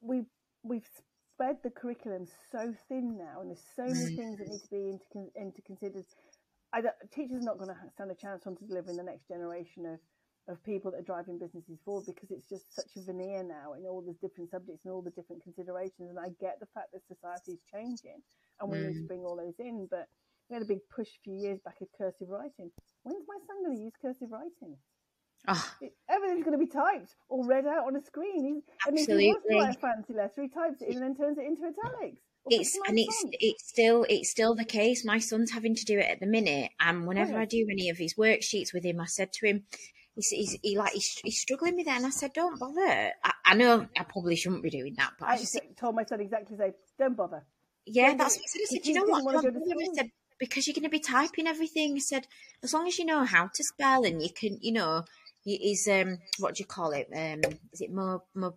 we've 0.00 0.26
we've 0.64 0.90
spread 1.36 1.56
the 1.62 1.68
curriculum 1.70 2.24
so 2.50 2.72
thin 2.88 3.18
now, 3.20 3.44
and 3.44 3.52
there's 3.52 3.68
so 3.76 3.84
many 3.84 4.16
mm. 4.16 4.16
things 4.16 4.38
that 4.40 4.48
need 4.48 4.64
to 4.64 4.72
be 4.72 4.84
into, 4.88 5.28
into 5.36 5.60
considered. 5.68 6.04
I 6.72 6.80
teachers 7.12 7.44
are 7.44 7.50
not 7.52 7.60
going 7.60 7.68
to 7.68 7.76
stand 7.92 8.10
a 8.10 8.16
chance 8.16 8.46
on 8.46 8.56
to 8.56 8.64
delivering 8.64 8.96
the 8.96 9.04
next 9.04 9.28
generation 9.28 9.84
of, 9.84 10.00
of 10.48 10.64
people 10.64 10.90
that 10.90 11.04
are 11.04 11.08
driving 11.12 11.38
businesses 11.38 11.76
forward 11.84 12.08
because 12.08 12.32
it's 12.32 12.48
just 12.48 12.74
such 12.74 12.88
a 12.96 13.04
veneer 13.04 13.44
now 13.44 13.76
in 13.76 13.84
all 13.84 14.00
the 14.00 14.16
different 14.24 14.50
subjects 14.50 14.80
and 14.84 14.92
all 14.92 15.04
the 15.04 15.12
different 15.12 15.44
considerations. 15.44 16.08
And 16.08 16.18
I 16.18 16.32
get 16.40 16.56
the 16.58 16.72
fact 16.72 16.96
that 16.96 17.04
society 17.04 17.60
is 17.60 17.62
changing 17.68 18.24
and 18.60 18.72
we 18.72 18.80
mm. 18.80 18.88
need 18.88 18.98
to 18.98 19.04
mm. 19.04 19.08
bring 19.08 19.24
all 19.28 19.36
those 19.36 19.60
in. 19.60 19.86
But 19.90 20.08
we 20.48 20.56
had 20.56 20.64
a 20.64 20.72
big 20.72 20.80
push 20.88 21.08
a 21.08 21.22
few 21.22 21.36
years 21.36 21.60
back 21.64 21.76
of 21.84 21.88
cursive 21.96 22.32
writing. 22.32 22.72
When's 23.04 23.28
my 23.28 23.38
son 23.44 23.60
going 23.62 23.76
to 23.76 23.84
use 23.84 23.96
cursive 24.00 24.32
writing? 24.32 24.76
Oh. 25.48 25.72
Everything's 26.10 26.44
going 26.44 26.58
to 26.58 26.64
be 26.64 26.70
typed 26.70 27.14
or 27.28 27.46
read 27.46 27.66
out 27.66 27.86
on 27.86 27.96
a 27.96 28.02
screen. 28.02 28.62
I 28.86 28.90
mean, 28.90 29.06
if 29.08 29.18
he 29.18 29.28
wants 29.28 29.46
to 29.48 29.56
write 29.56 29.76
a 29.76 29.78
fancy 29.78 30.12
letter, 30.14 30.42
he 30.42 30.48
types 30.48 30.82
it 30.82 30.88
in 30.88 30.96
and 30.96 31.02
then 31.02 31.16
turns 31.16 31.38
it 31.38 31.44
into 31.44 31.62
italics. 31.62 32.20
It's 32.48 32.78
and 32.86 32.98
it's 32.98 33.24
it's 33.32 33.68
still 33.68 34.06
it's 34.08 34.30
still 34.30 34.54
the 34.54 34.64
case. 34.64 35.04
My 35.04 35.18
son's 35.18 35.50
having 35.50 35.74
to 35.74 35.84
do 35.84 35.98
it 35.98 36.08
at 36.08 36.20
the 36.20 36.26
minute, 36.26 36.70
and 36.78 37.04
whenever 37.04 37.36
oh, 37.36 37.40
I 37.40 37.44
do 37.44 37.66
any 37.68 37.90
of 37.90 37.98
his 37.98 38.14
worksheets 38.14 38.72
with 38.72 38.84
him, 38.84 39.00
I 39.00 39.06
said 39.06 39.32
to 39.34 39.46
him, 39.46 39.64
he's, 40.14 40.28
he's 40.28 40.58
he 40.62 40.78
like 40.78 40.92
he's, 40.92 41.20
he's, 41.24 41.40
struggling 41.40 41.74
with 41.74 41.86
that, 41.86 41.96
and 41.96 42.06
I 42.06 42.10
said, 42.10 42.32
"Don't 42.34 42.58
bother." 42.60 43.12
I, 43.24 43.32
I, 43.44 43.54
know 43.54 43.88
I 43.98 44.04
probably 44.04 44.36
shouldn't 44.36 44.62
be 44.62 44.70
doing 44.70 44.94
that, 44.96 45.14
but 45.18 45.28
I, 45.28 45.32
I 45.32 45.38
just 45.38 45.58
told 45.76 45.96
my 45.96 46.04
son 46.04 46.20
exactly 46.20 46.56
the 46.56 46.62
same. 46.62 46.74
Don't 47.00 47.16
bother. 47.16 47.44
Yeah, 47.84 48.10
don't 48.10 48.18
that's 48.18 48.36
what 48.36 48.44
I 48.44 48.46
said. 48.46 48.60
I 48.60 48.76
said, 48.76 48.86
"You 48.86 48.94
know 48.94 49.20
what?" 49.22 49.44
I 49.44 49.92
said, 49.94 50.10
because 50.38 50.66
you're 50.66 50.74
going 50.74 50.84
to 50.84 50.88
be 50.88 51.00
typing 51.00 51.46
everything. 51.46 51.94
I 51.96 52.00
said, 52.00 52.26
as 52.62 52.74
long 52.74 52.86
as 52.86 52.98
you 52.98 53.04
know 53.04 53.24
how 53.24 53.48
to 53.52 53.64
spell 53.64 54.04
and 54.04 54.22
you 54.22 54.30
can, 54.30 54.58
you 54.60 54.72
know, 54.72 55.04
is 55.54 55.88
um 55.88 56.18
what 56.38 56.54
do 56.54 56.60
you 56.60 56.66
call 56.66 56.92
it? 56.92 57.08
Um, 57.14 57.40
is 57.72 57.80
it 57.80 57.92
more 57.92 58.22
more? 58.34 58.54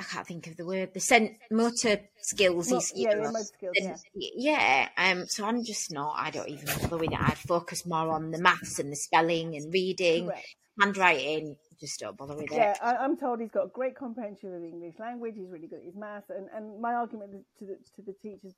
I 0.00 0.04
can't 0.04 0.26
think 0.26 0.48
of 0.48 0.56
the 0.56 0.66
word, 0.66 0.94
the 0.94 1.00
sen- 1.00 1.36
motor 1.50 2.00
skills. 2.20 2.68
He's, 2.68 2.92
yeah, 2.96 3.14
know, 3.14 3.30
yeah, 3.32 3.42
skills, 3.42 3.76
and- 3.80 3.96
yeah. 4.14 4.30
yeah, 4.34 4.88
um, 4.96 5.26
so 5.28 5.44
I'm 5.44 5.64
just 5.64 5.92
not, 5.92 6.16
I 6.18 6.30
don't 6.30 6.48
even 6.48 6.66
bother 6.80 6.96
with 6.96 7.12
it. 7.12 7.20
I'd 7.20 7.38
focus 7.38 7.86
more 7.86 8.08
on 8.08 8.32
the 8.32 8.40
maths 8.40 8.80
and 8.80 8.90
the 8.90 8.96
spelling 8.96 9.54
and 9.54 9.72
reading, 9.72 10.26
Correct. 10.26 10.56
handwriting, 10.80 11.56
just 11.78 12.00
don't 12.00 12.16
bother 12.16 12.34
with 12.34 12.48
that 12.48 12.56
Yeah, 12.56 12.72
it. 12.72 12.78
I, 12.82 12.96
I'm 12.96 13.16
told 13.16 13.40
he's 13.40 13.50
got 13.50 13.72
great 13.72 13.96
comprehension 13.96 14.54
of 14.54 14.64
English 14.64 14.94
language. 14.98 15.34
He's 15.36 15.50
really 15.50 15.68
good 15.68 15.80
at 15.80 15.84
his 15.84 15.96
maths. 15.96 16.30
And, 16.30 16.48
and 16.54 16.80
my 16.80 16.94
argument 16.94 17.44
to 17.58 17.64
the 17.64 17.76
to 17.96 18.02
the 18.04 18.14
teachers 18.22 18.54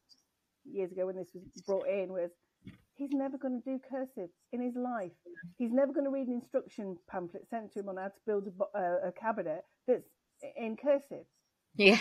years 0.64 0.93
ago 0.93 1.07
when 1.07 1.17
this 1.17 1.29
was 1.35 1.62
brought 1.67 1.88
in 1.88 2.11
was 2.11 2.31
he's 2.96 3.11
never 3.12 3.38
going 3.38 3.61
to 3.61 3.70
do 3.70 3.80
cursive 3.90 4.30
in 4.52 4.62
his 4.62 4.74
life. 4.76 5.12
He's 5.59 5.72
never 5.72 5.92
going 5.92 6.04
to 6.04 6.11
read 6.11 6.28
an 6.28 6.35
instruction 6.35 6.96
pamphlet 7.11 7.48
sent 7.48 7.72
to 7.72 7.80
him 7.80 7.88
on 7.88 7.96
how 7.96 8.09
to 8.09 8.20
build 8.26 8.46
a, 8.46 8.78
uh, 8.78 9.09
a 9.09 9.12
cabinet 9.12 9.64
that's 9.87 10.09
in 10.57 10.76
cursive. 10.76 11.26
Yeah, 11.76 11.98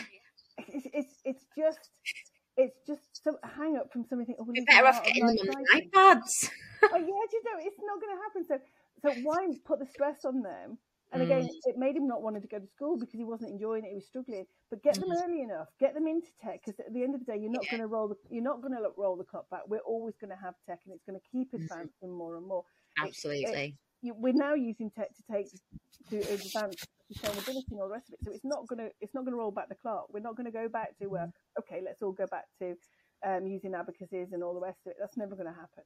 It's 0.57 0.87
it's, 0.93 1.15
it's 1.25 1.45
just 1.57 1.89
it's 2.57 2.77
just 2.85 3.23
some 3.23 3.37
hang 3.57 3.77
up 3.77 3.91
from 3.91 4.05
something. 4.05 4.35
Oh, 4.39 4.43
well, 4.43 4.53
we're 4.55 4.65
better 4.65 4.87
off 4.87 5.03
getting 5.03 5.25
them 5.25 5.35
on 5.49 5.63
the 5.63 5.81
iPads. 5.81 6.49
oh 6.83 6.97
yeah, 6.97 7.01
do 7.01 7.37
you 7.37 7.43
know 7.43 7.59
it's 7.59 7.79
not 7.81 7.99
going 7.99 8.15
to 8.15 8.21
happen. 8.21 8.45
So 8.47 8.59
so 9.01 9.21
why 9.23 9.47
put 9.65 9.79
the 9.79 9.85
stress 9.87 10.25
on 10.25 10.41
them? 10.41 10.77
And 11.13 11.21
again, 11.21 11.47
it 11.65 11.77
made 11.77 11.95
him 11.95 12.07
not 12.07 12.23
wanting 12.23 12.41
to 12.41 12.47
go 12.47 12.57
to 12.57 12.67
school 12.67 12.97
because 12.97 13.13
he 13.13 13.23
wasn't 13.23 13.51
enjoying 13.51 13.85
it. 13.85 13.89
He 13.89 13.95
was 13.95 14.07
struggling. 14.07 14.45
But 14.71 14.81
get 14.81 14.95
them 14.95 15.11
early 15.23 15.43
enough. 15.43 15.67
Get 15.79 15.93
them 15.93 16.07
into 16.07 16.27
tech 16.41 16.61
because 16.65 16.79
at 16.79 16.91
the 16.91 17.03
end 17.03 17.13
of 17.13 17.23
the 17.23 17.31
day, 17.31 17.37
you're 17.39 17.51
not 17.51 17.69
going 17.69 17.81
to 17.81 17.87
roll 17.87 18.07
the 18.07 18.15
you're 18.31 18.43
not 18.43 18.61
going 18.61 18.73
to 18.73 18.81
roll 18.97 19.15
the 19.15 19.23
clock 19.23 19.47
back. 19.51 19.61
We're 19.67 19.85
always 19.85 20.15
going 20.19 20.31
to 20.31 20.43
have 20.43 20.55
tech, 20.67 20.79
and 20.85 20.93
it's 20.93 21.03
going 21.05 21.19
to 21.19 21.25
keep 21.31 21.53
advancing 21.53 22.11
more 22.11 22.35
and 22.35 22.47
more. 22.47 22.63
Absolutely. 22.97 23.77
You, 24.01 24.15
we're 24.17 24.33
now 24.33 24.55
using 24.55 24.89
tech 24.89 25.09
to 25.15 25.23
take 25.31 25.47
to 26.09 26.17
advance 26.17 26.83
sustainability 27.13 27.71
and 27.71 27.79
all 27.79 27.87
the 27.87 27.93
rest 27.93 28.09
of 28.09 28.15
it. 28.15 28.25
So 28.25 28.31
it's 28.31 28.43
not 28.43 28.67
going 28.67 28.79
to 28.79 28.89
it's 28.99 29.13
not 29.13 29.23
going 29.23 29.33
to 29.33 29.37
roll 29.37 29.51
back 29.51 29.69
the 29.69 29.75
clock. 29.75 30.07
We're 30.11 30.19
not 30.19 30.35
going 30.35 30.45
to 30.45 30.51
go 30.51 30.67
back 30.67 30.97
to 30.99 31.15
uh, 31.15 31.27
okay, 31.59 31.81
let's 31.85 32.01
all 32.01 32.11
go 32.11 32.25
back 32.25 32.45
to 32.59 32.75
um, 33.25 33.45
using 33.45 33.75
abacuses 33.75 34.33
and 34.33 34.43
all 34.43 34.53
the 34.53 34.65
rest 34.65 34.79
of 34.85 34.91
it. 34.91 34.97
That's 34.99 35.17
never 35.17 35.35
going 35.35 35.47
to 35.47 35.53
happen. 35.53 35.83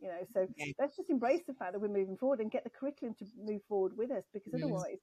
You 0.00 0.08
know, 0.08 0.26
so 0.32 0.48
Okay. 0.50 0.74
let's 0.78 0.96
just 0.96 1.10
embrace 1.10 1.42
the 1.46 1.54
fact 1.54 1.72
that 1.72 1.80
we're 1.80 1.88
moving 1.88 2.16
forward 2.16 2.40
and 2.40 2.50
get 2.50 2.64
the 2.64 2.70
curriculum 2.70 3.14
to 3.18 3.26
move 3.38 3.60
forward 3.68 3.96
with 3.96 4.10
us 4.10 4.24
because 4.32 4.54
Mm. 4.54 4.62
otherwise 4.62 4.98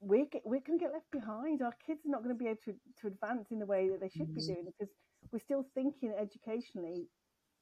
we're, 0.00 0.26
get, 0.26 0.42
we're 0.44 0.60
going 0.60 0.78
to 0.78 0.84
get 0.84 0.92
left 0.92 1.10
behind. 1.10 1.60
Our 1.60 1.74
kids 1.86 2.00
are 2.06 2.10
not 2.10 2.22
going 2.22 2.34
to 2.34 2.38
be 2.38 2.48
able 2.48 2.60
to, 2.64 2.74
to 3.00 3.06
advance 3.08 3.50
in 3.50 3.58
the 3.58 3.66
way 3.66 3.88
that 3.88 4.00
they 4.00 4.08
should 4.08 4.32
be 4.34 4.40
Mm. 4.40 4.46
doing 4.46 4.64
because 4.64 4.92
we're 5.32 5.38
still 5.40 5.66
thinking 5.74 6.14
educationally 6.18 7.08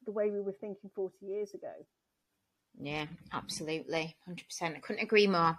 the 0.05 0.13
way 0.13 0.31
we 0.31 0.41
were 0.41 0.53
thinking 0.61 0.91
40 0.95 1.15
years 1.27 1.55
ago. 1.55 1.73
Yeah, 2.79 3.07
absolutely. 3.33 4.17
100%. 4.29 4.77
I 4.77 4.81
couldn't 4.81 5.03
agree 5.03 5.27
more. 5.27 5.59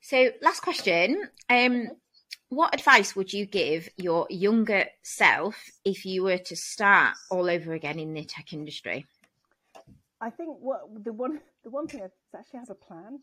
So, 0.00 0.30
last 0.40 0.60
question. 0.60 1.28
Um, 1.50 1.88
what 2.48 2.74
advice 2.74 3.14
would 3.14 3.32
you 3.32 3.44
give 3.44 3.88
your 3.96 4.26
younger 4.30 4.86
self 5.02 5.56
if 5.84 6.06
you 6.06 6.22
were 6.22 6.38
to 6.38 6.56
start 6.56 7.16
all 7.30 7.50
over 7.50 7.74
again 7.74 7.98
in 7.98 8.14
the 8.14 8.24
tech 8.24 8.52
industry? 8.52 9.06
I 10.20 10.30
think 10.30 10.58
what 10.60 10.80
the 11.04 11.12
one 11.12 11.40
the 11.64 11.70
one 11.70 11.88
thing 11.88 12.00
is 12.02 12.12
actually 12.36 12.60
have 12.60 12.70
a 12.70 12.74
plan 12.74 13.20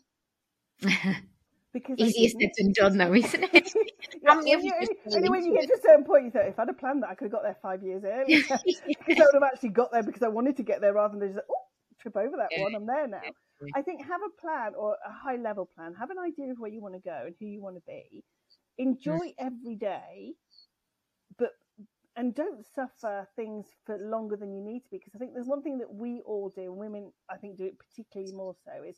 because 1.73 1.99
I 2.01 2.07
Easier 2.07 2.29
said 2.29 2.51
than 2.57 2.73
done, 2.73 2.97
though, 2.97 3.13
isn't 3.13 3.43
it? 3.53 3.73
Yeah, 4.21 4.31
How 4.31 4.35
many 4.37 4.53
only, 4.55 4.67
you 4.67 4.73
only, 4.73 4.87
just 4.87 4.93
only 5.15 5.29
fall 5.29 5.29
when 5.29 5.45
you 5.45 5.53
get 5.53 5.67
to 5.67 5.73
a 5.73 5.81
certain 5.81 6.05
point, 6.05 6.25
you 6.25 6.31
say, 6.31 6.47
if 6.49 6.57
I 6.59 6.63
had 6.63 6.69
a 6.69 6.73
plan 6.73 7.01
that 7.01 7.09
I 7.09 7.15
could 7.15 7.25
have 7.25 7.31
got 7.31 7.43
there 7.43 7.57
five 7.61 7.83
years 7.83 8.03
earlier, 8.05 8.39
because 8.97 9.19
I 9.19 9.25
would 9.25 9.35
have 9.35 9.43
actually 9.43 9.69
got 9.69 9.91
there 9.91 10.03
because 10.03 10.23
I 10.23 10.29
wanted 10.29 10.57
to 10.57 10.63
get 10.63 10.81
there 10.81 10.93
rather 10.93 11.17
than 11.17 11.33
just, 11.33 11.45
oh, 11.49 11.65
trip 12.01 12.15
over 12.15 12.37
that 12.37 12.51
Yeah. 12.51 12.63
one, 12.63 12.75
I'm 12.75 12.85
there 12.85 13.07
now. 13.07 13.21
Yeah. 13.61 13.71
I 13.75 13.81
think 13.81 14.01
have 14.01 14.21
a 14.21 14.41
plan 14.41 14.73
or 14.77 14.93
a 15.05 15.11
high 15.11 15.35
level 15.37 15.69
plan, 15.75 15.93
have 15.99 16.09
an 16.11 16.17
idea 16.19 16.51
of 16.51 16.59
where 16.59 16.71
you 16.71 16.81
want 16.81 16.95
to 16.95 16.99
go 17.01 17.23
and 17.25 17.35
who 17.39 17.45
you 17.45 17.61
want 17.61 17.75
to 17.75 17.81
be. 17.87 18.23
Enjoy 18.77 19.33
every 19.37 19.75
day, 19.75 20.33
and 22.15 22.35
don't 22.35 22.65
suffer 22.65 23.27
things 23.35 23.67
for 23.85 23.97
longer 23.97 24.37
than 24.37 24.53
you 24.53 24.61
need 24.61 24.81
to 24.85 24.91
because 24.91 25.13
I 25.15 25.19
think 25.19 25.33
there's 25.33 25.47
one 25.47 25.63
thing 25.63 25.79
that 25.79 25.93
we 25.93 26.21
all 26.25 26.49
do, 26.49 26.63
and 26.63 26.77
women 26.77 27.13
I 27.29 27.37
think 27.37 27.57
do 27.57 27.65
it 27.65 27.79
particularly 27.79 28.33
more 28.33 28.55
so, 28.65 28.83
is 28.83 28.97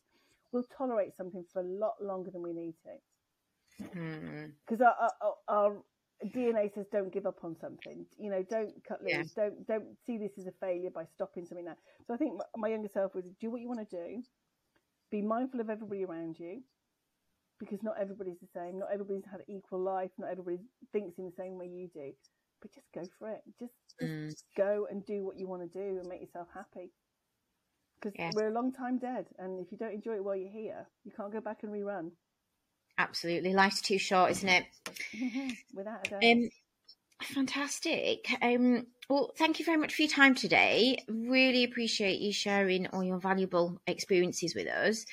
we'll 0.51 0.63
tolerate 0.77 1.15
something 1.15 1.45
for 1.53 1.62
a 1.62 1.65
lot 1.65 1.95
longer 2.01 2.32
than 2.32 2.43
we 2.43 2.53
need 2.53 2.75
to 2.84 2.97
Hmm. 3.93 4.45
because 4.65 4.82
our, 4.82 5.12
our, 5.21 5.36
our 5.47 5.84
DNA 6.25 6.73
says 6.73 6.88
don't 6.91 7.13
give 7.13 7.25
up 7.27 7.43
on 7.43 7.56
something. 7.56 8.06
You 8.17 8.32
know, 8.32 8.43
don't 8.43 8.84
cut 8.88 9.03
loose. 9.03 9.13
Yeah. 9.13 9.23
Don't 9.36 9.67
don't 9.67 9.97
see 10.06 10.17
this 10.17 10.34
as 10.39 10.47
a 10.47 10.51
failure 10.60 10.89
by 10.89 11.06
stopping 11.06 11.45
something 11.45 11.65
now. 11.65 11.77
So 12.08 12.13
I 12.13 12.17
think 12.17 12.36
my, 12.38 12.45
my 12.58 12.69
younger 12.69 12.89
self 12.89 13.15
would 13.15 13.25
do 13.39 13.51
what 13.51 13.62
you 13.62 13.67
want 13.69 13.88
to 13.89 13.97
do. 13.97 14.23
Be 15.12 15.21
mindful 15.21 15.62
of 15.62 15.69
everybody 15.69 16.06
around 16.06 16.38
you, 16.39 16.63
because 17.60 17.84
not 17.84 17.95
everybody's 17.99 18.39
the 18.39 18.47
same. 18.47 18.80
Not 18.80 18.89
everybody's 18.93 19.25
had 19.32 19.41
an 19.41 19.56
equal 19.56 19.82
life. 19.84 20.12
Not 20.17 20.32
everybody 20.32 20.60
thinks 20.91 21.17
in 21.19 21.25
the 21.25 21.32
same 21.38 21.58
way 21.58 21.67
you 21.67 21.89
do. 21.93 22.13
But 22.61 22.73
just 22.73 22.91
go 22.93 23.03
for 23.19 23.29
it. 23.29 23.41
Just, 23.59 23.73
just 23.99 24.11
Mm. 24.11 24.35
go 24.55 24.87
and 24.91 25.05
do 25.05 25.23
what 25.23 25.37
you 25.37 25.47
want 25.47 25.61
to 25.63 25.67
do 25.79 25.99
and 25.99 26.07
make 26.07 26.21
yourself 26.21 26.47
happy. 26.53 26.91
Because 27.99 28.13
Yes. 28.17 28.33
we're 28.35 28.49
a 28.49 28.53
long 28.53 28.71
time 28.71 28.99
dead, 28.99 29.25
and 29.39 29.59
if 29.59 29.71
you 29.71 29.77
don't 29.77 29.93
enjoy 29.93 30.15
it 30.15 30.23
while 30.23 30.35
you're 30.35 30.49
here, 30.51 30.87
you 31.03 31.11
can't 31.11 31.31
go 31.31 31.41
back 31.41 31.63
and 31.63 31.71
rerun. 31.71 32.11
Absolutely. 32.99 33.53
Life's 33.53 33.81
too 33.81 33.97
short, 33.97 34.31
isn't 34.31 34.49
it? 34.49 34.65
Without 35.73 36.05
a 36.05 36.09
doubt. 36.09 36.23
Um, 36.23 36.49
fantastic. 37.23 38.27
Um, 38.41 38.87
well, 39.09 39.31
thank 39.37 39.59
you 39.59 39.65
very 39.65 39.77
much 39.77 39.95
for 39.95 40.01
your 40.03 40.11
time 40.11 40.35
today. 40.35 41.03
Really 41.07 41.63
appreciate 41.63 42.19
you 42.19 42.31
sharing 42.33 42.87
all 42.87 43.03
your 43.03 43.19
valuable 43.19 43.79
experiences 43.87 44.53
with 44.55 44.67
us. 44.67 45.05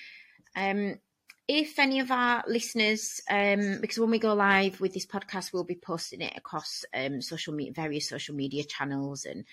Um, 0.57 0.98
if 1.46 1.78
any 1.78 2.00
of 2.00 2.11
our 2.11 2.42
listeners, 2.48 3.20
um, 3.30 3.78
because 3.80 3.98
when 3.98 4.11
we 4.11 4.18
go 4.18 4.33
live 4.33 4.80
with 4.80 4.94
this 4.94 5.04
podcast, 5.04 5.52
we'll 5.52 5.64
be 5.64 5.74
posting 5.74 6.22
it 6.22 6.33
across 6.37 6.85
um, 6.94 7.20
social 7.20 7.52
media, 7.52 7.72
various 7.74 8.09
social 8.09 8.35
media 8.35 8.64
channels, 8.64 9.26
and 9.26 9.44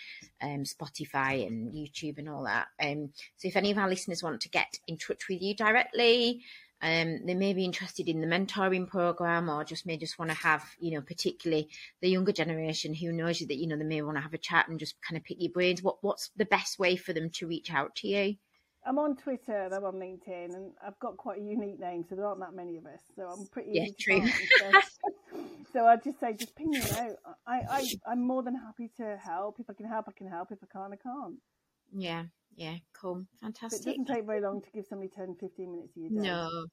um, 0.41 0.63
Spotify 0.63 1.45
and 1.45 1.73
YouTube 1.73 2.17
and 2.17 2.29
all 2.29 2.43
that. 2.43 2.67
Um, 2.81 3.09
so, 3.35 3.49
if 3.49 3.57
any 3.57 3.71
of 3.71 3.77
our 3.77 3.89
listeners 3.89 4.23
want 4.23 4.39
to 4.41 4.49
get 4.49 4.79
in 4.87 4.97
touch 4.97 5.27
with 5.27 5.41
you 5.41 5.53
directly, 5.53 6.43
um, 6.81 7.25
they 7.25 7.35
may 7.35 7.53
be 7.53 7.65
interested 7.65 8.07
in 8.07 8.21
the 8.21 8.27
mentoring 8.27 8.87
program, 8.87 9.49
or 9.49 9.65
just 9.65 9.85
may 9.85 9.97
just 9.97 10.17
want 10.17 10.31
to 10.31 10.37
have, 10.37 10.63
you 10.79 10.91
know, 10.91 11.01
particularly 11.01 11.69
the 12.01 12.09
younger 12.09 12.31
generation 12.31 12.93
who 12.93 13.11
knows 13.11 13.41
you 13.41 13.47
that 13.47 13.57
you 13.57 13.67
know 13.67 13.77
they 13.77 13.83
may 13.83 14.01
want 14.01 14.15
to 14.15 14.21
have 14.21 14.33
a 14.33 14.37
chat 14.37 14.69
and 14.69 14.79
just 14.79 14.95
kind 15.01 15.17
of 15.17 15.25
pick 15.25 15.41
your 15.41 15.51
brains. 15.51 15.83
What 15.83 15.97
what's 16.01 16.29
the 16.37 16.45
best 16.45 16.79
way 16.79 16.95
for 16.95 17.11
them 17.11 17.29
to 17.31 17.47
reach 17.47 17.71
out 17.71 17.95
to 17.97 18.07
you? 18.07 18.35
I'm 18.85 18.97
on 18.97 19.15
Twitter 19.15 19.55
and 19.65 19.73
I'm 19.73 19.83
on 19.83 19.93
LinkedIn, 19.95 20.55
and 20.55 20.71
I've 20.85 20.97
got 20.99 21.17
quite 21.17 21.39
a 21.39 21.43
unique 21.43 21.79
name, 21.79 22.03
so 22.09 22.15
there 22.15 22.25
aren't 22.25 22.39
that 22.39 22.53
many 22.55 22.77
of 22.77 22.85
us. 22.85 22.99
So 23.15 23.23
I'm 23.23 23.45
pretty 23.47 23.71
Yeah, 23.73 23.85
true. 23.99 24.27
So, 24.59 24.71
so 25.73 25.85
I'd 25.85 26.03
just 26.03 26.19
say, 26.19 26.33
just 26.33 26.55
ping 26.55 26.71
me 26.71 26.81
out. 26.81 27.15
I, 27.45 27.61
I, 27.69 27.87
I'm 28.11 28.25
more 28.25 28.41
than 28.41 28.55
happy 28.55 28.89
to 28.97 29.17
help. 29.23 29.59
If 29.59 29.69
I 29.69 29.73
can 29.73 29.85
help, 29.87 30.05
I 30.07 30.13
can 30.13 30.27
help. 30.27 30.51
If 30.51 30.59
I 30.63 30.67
can't, 30.77 30.93
I 30.93 30.95
can't. 30.95 31.35
Yeah, 31.93 32.23
yeah, 32.55 32.77
cool, 32.93 33.23
fantastic. 33.39 33.81
But 33.83 33.87
it 33.87 33.97
doesn't 33.97 34.15
take 34.15 34.25
very 34.25 34.41
long 34.41 34.61
to 34.61 34.71
give 34.71 34.85
somebody 34.87 35.09
10, 35.15 35.35
15 35.39 35.71
minutes 35.71 35.95
of 35.95 36.01
your 36.01 36.09
day. 36.09 36.27
No, 36.27 36.65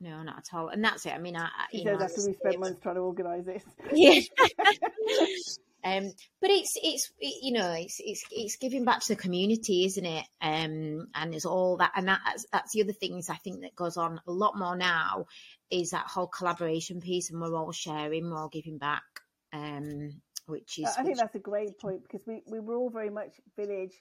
no, 0.00 0.22
not 0.22 0.38
at 0.38 0.48
all. 0.52 0.68
And 0.68 0.84
that's 0.84 1.06
it. 1.06 1.12
I 1.14 1.18
mean, 1.18 1.36
I, 1.36 1.44
I- 1.44 1.66
you 1.72 1.84
says 1.84 1.98
know, 1.98 2.04
after 2.04 2.26
we 2.26 2.34
spent 2.34 2.60
months 2.60 2.80
trying 2.82 2.96
to 2.96 3.00
organise 3.00 3.46
this. 3.46 3.64
yeah. 3.94 4.20
um, 5.84 6.10
but 6.40 6.50
it's 6.50 6.72
it's 6.82 7.10
it- 7.18 7.42
you 7.42 7.52
know 7.52 7.72
it's 7.72 8.00
it's 8.00 8.24
it's 8.30 8.56
giving 8.56 8.84
back 8.84 9.00
to 9.00 9.14
the 9.14 9.20
community, 9.20 9.84
isn't 9.84 10.04
it? 10.06 10.24
Um, 10.40 11.08
and 11.14 11.32
there's 11.32 11.44
all 11.46 11.76
that, 11.78 11.92
and 11.96 12.08
that's 12.08 12.46
that's 12.52 12.72
the 12.72 12.82
other 12.82 12.92
things 12.92 13.28
I 13.30 13.36
think 13.36 13.60
that 13.62 13.74
goes 13.76 13.96
on 13.96 14.20
a 14.26 14.32
lot 14.32 14.56
more 14.58 14.76
now 14.76 15.26
is 15.70 15.90
that 15.90 16.06
whole 16.06 16.26
collaboration 16.28 17.00
piece, 17.00 17.30
and 17.30 17.40
we're 17.40 17.54
all 17.56 17.72
sharing, 17.72 18.30
we're 18.30 18.38
all 18.38 18.48
giving 18.48 18.78
back. 18.78 19.02
Um, 19.52 20.20
which 20.46 20.78
is 20.78 20.86
I 20.86 21.02
think 21.02 21.08
which- 21.08 21.18
that's 21.18 21.34
a 21.34 21.40
great 21.40 21.78
point 21.78 22.02
because 22.02 22.24
we, 22.26 22.42
we 22.46 22.60
were 22.60 22.76
all 22.76 22.90
very 22.90 23.10
much 23.10 23.32
village, 23.56 23.92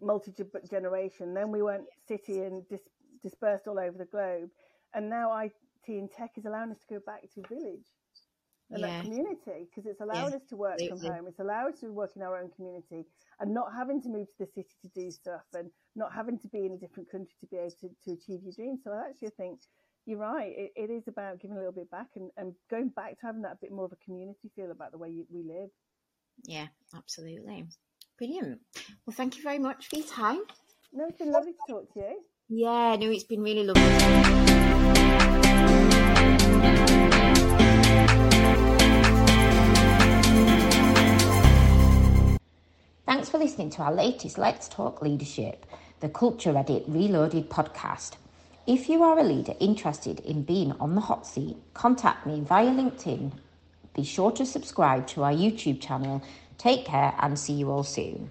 multi 0.00 0.32
generation. 0.70 1.34
Then 1.34 1.50
we 1.50 1.62
went 1.62 1.84
city 2.08 2.40
and 2.40 2.66
dis- 2.68 2.80
dispersed 3.22 3.66
all 3.66 3.78
over 3.78 3.96
the 3.96 4.04
globe. 4.04 4.50
And 4.94 5.08
now 5.08 5.34
IT 5.38 5.52
and 5.88 6.10
tech 6.10 6.32
is 6.36 6.44
allowing 6.44 6.70
us 6.72 6.78
to 6.88 6.94
go 6.94 7.00
back 7.06 7.22
to 7.34 7.42
village 7.48 7.86
and 8.72 8.80
Yeah. 8.80 8.88
that 8.88 9.02
community 9.04 9.68
because 9.68 9.86
it's 9.90 10.00
allowing 10.00 10.34
us 10.34 10.42
to 10.48 10.56
work 10.56 10.78
from 10.88 10.98
home. 11.00 11.26
It's 11.26 11.38
allowed 11.40 11.74
us 11.74 11.80
to 11.80 11.92
work 11.92 12.12
in 12.16 12.22
our 12.22 12.36
own 12.38 12.50
community 12.50 13.04
and 13.40 13.52
not 13.54 13.72
having 13.74 14.00
to 14.02 14.08
move 14.08 14.26
to 14.28 14.38
the 14.40 14.46
city 14.46 14.74
to 14.82 14.88
do 14.88 15.10
stuff 15.10 15.42
and 15.54 15.70
not 15.94 16.12
having 16.12 16.38
to 16.38 16.48
be 16.48 16.66
in 16.66 16.72
a 16.72 16.76
different 16.78 17.10
country 17.10 17.34
to 17.40 17.46
be 17.46 17.56
able 17.58 17.70
to, 17.80 17.88
to 18.04 18.12
achieve 18.12 18.42
your 18.42 18.52
dreams. 18.52 18.80
So 18.84 18.92
I 18.92 19.08
actually 19.08 19.30
think 19.30 19.60
you're 20.06 20.18
right. 20.18 20.52
It, 20.56 20.72
it 20.74 20.90
is 20.90 21.06
about 21.08 21.40
giving 21.40 21.56
a 21.56 21.60
little 21.60 21.72
bit 21.72 21.90
back 21.90 22.08
and, 22.16 22.30
and 22.36 22.54
going 22.70 22.88
back 22.88 23.20
to 23.20 23.26
having 23.26 23.42
that 23.42 23.60
bit 23.60 23.70
more 23.72 23.84
of 23.84 23.92
a 23.92 23.96
community 24.04 24.50
feel 24.56 24.70
about 24.70 24.90
the 24.92 24.98
way 24.98 25.10
you, 25.10 25.26
we 25.30 25.42
live. 25.42 25.70
yeah, 26.44 26.66
absolutely. 26.96 27.66
Brilliant. 28.18 28.60
Well, 29.06 29.14
thank 29.14 29.36
you 29.36 29.42
very 29.42 29.58
much 29.58 29.88
for 29.88 29.96
your 29.96 30.06
time. 30.06 30.40
No, 30.92 31.06
it's 31.08 31.18
been 31.18 31.32
lovely 31.32 31.52
to 31.52 31.58
talk 31.72 31.92
to 31.94 32.00
you. 32.00 32.20
Yeah, 32.48 32.96
no, 32.96 33.10
it's 33.10 33.24
been 33.24 33.42
really 33.42 33.64
lovely. 33.64 33.82
Thanks 43.12 43.28
for 43.28 43.36
listening 43.36 43.68
to 43.72 43.82
our 43.82 43.92
latest 43.92 44.38
Let's 44.38 44.68
Talk 44.68 45.02
Leadership, 45.02 45.66
the 46.00 46.08
Culture 46.08 46.56
Edit 46.56 46.84
Reloaded 46.88 47.50
podcast. 47.50 48.12
If 48.66 48.88
you 48.88 49.02
are 49.02 49.18
a 49.18 49.22
leader 49.22 49.52
interested 49.60 50.20
in 50.20 50.44
being 50.44 50.72
on 50.80 50.94
the 50.94 51.02
hot 51.02 51.26
seat, 51.26 51.58
contact 51.74 52.26
me 52.26 52.40
via 52.40 52.70
LinkedIn 52.70 53.32
Be 53.94 54.02
sure 54.02 54.32
to 54.32 54.46
subscribe 54.46 55.06
to 55.08 55.24
our 55.24 55.30
YouTube 55.30 55.78
channel. 55.78 56.22
Take 56.56 56.86
care 56.86 57.14
and 57.18 57.38
see 57.38 57.52
you 57.52 57.70
all 57.70 57.84
soon. 57.84 58.30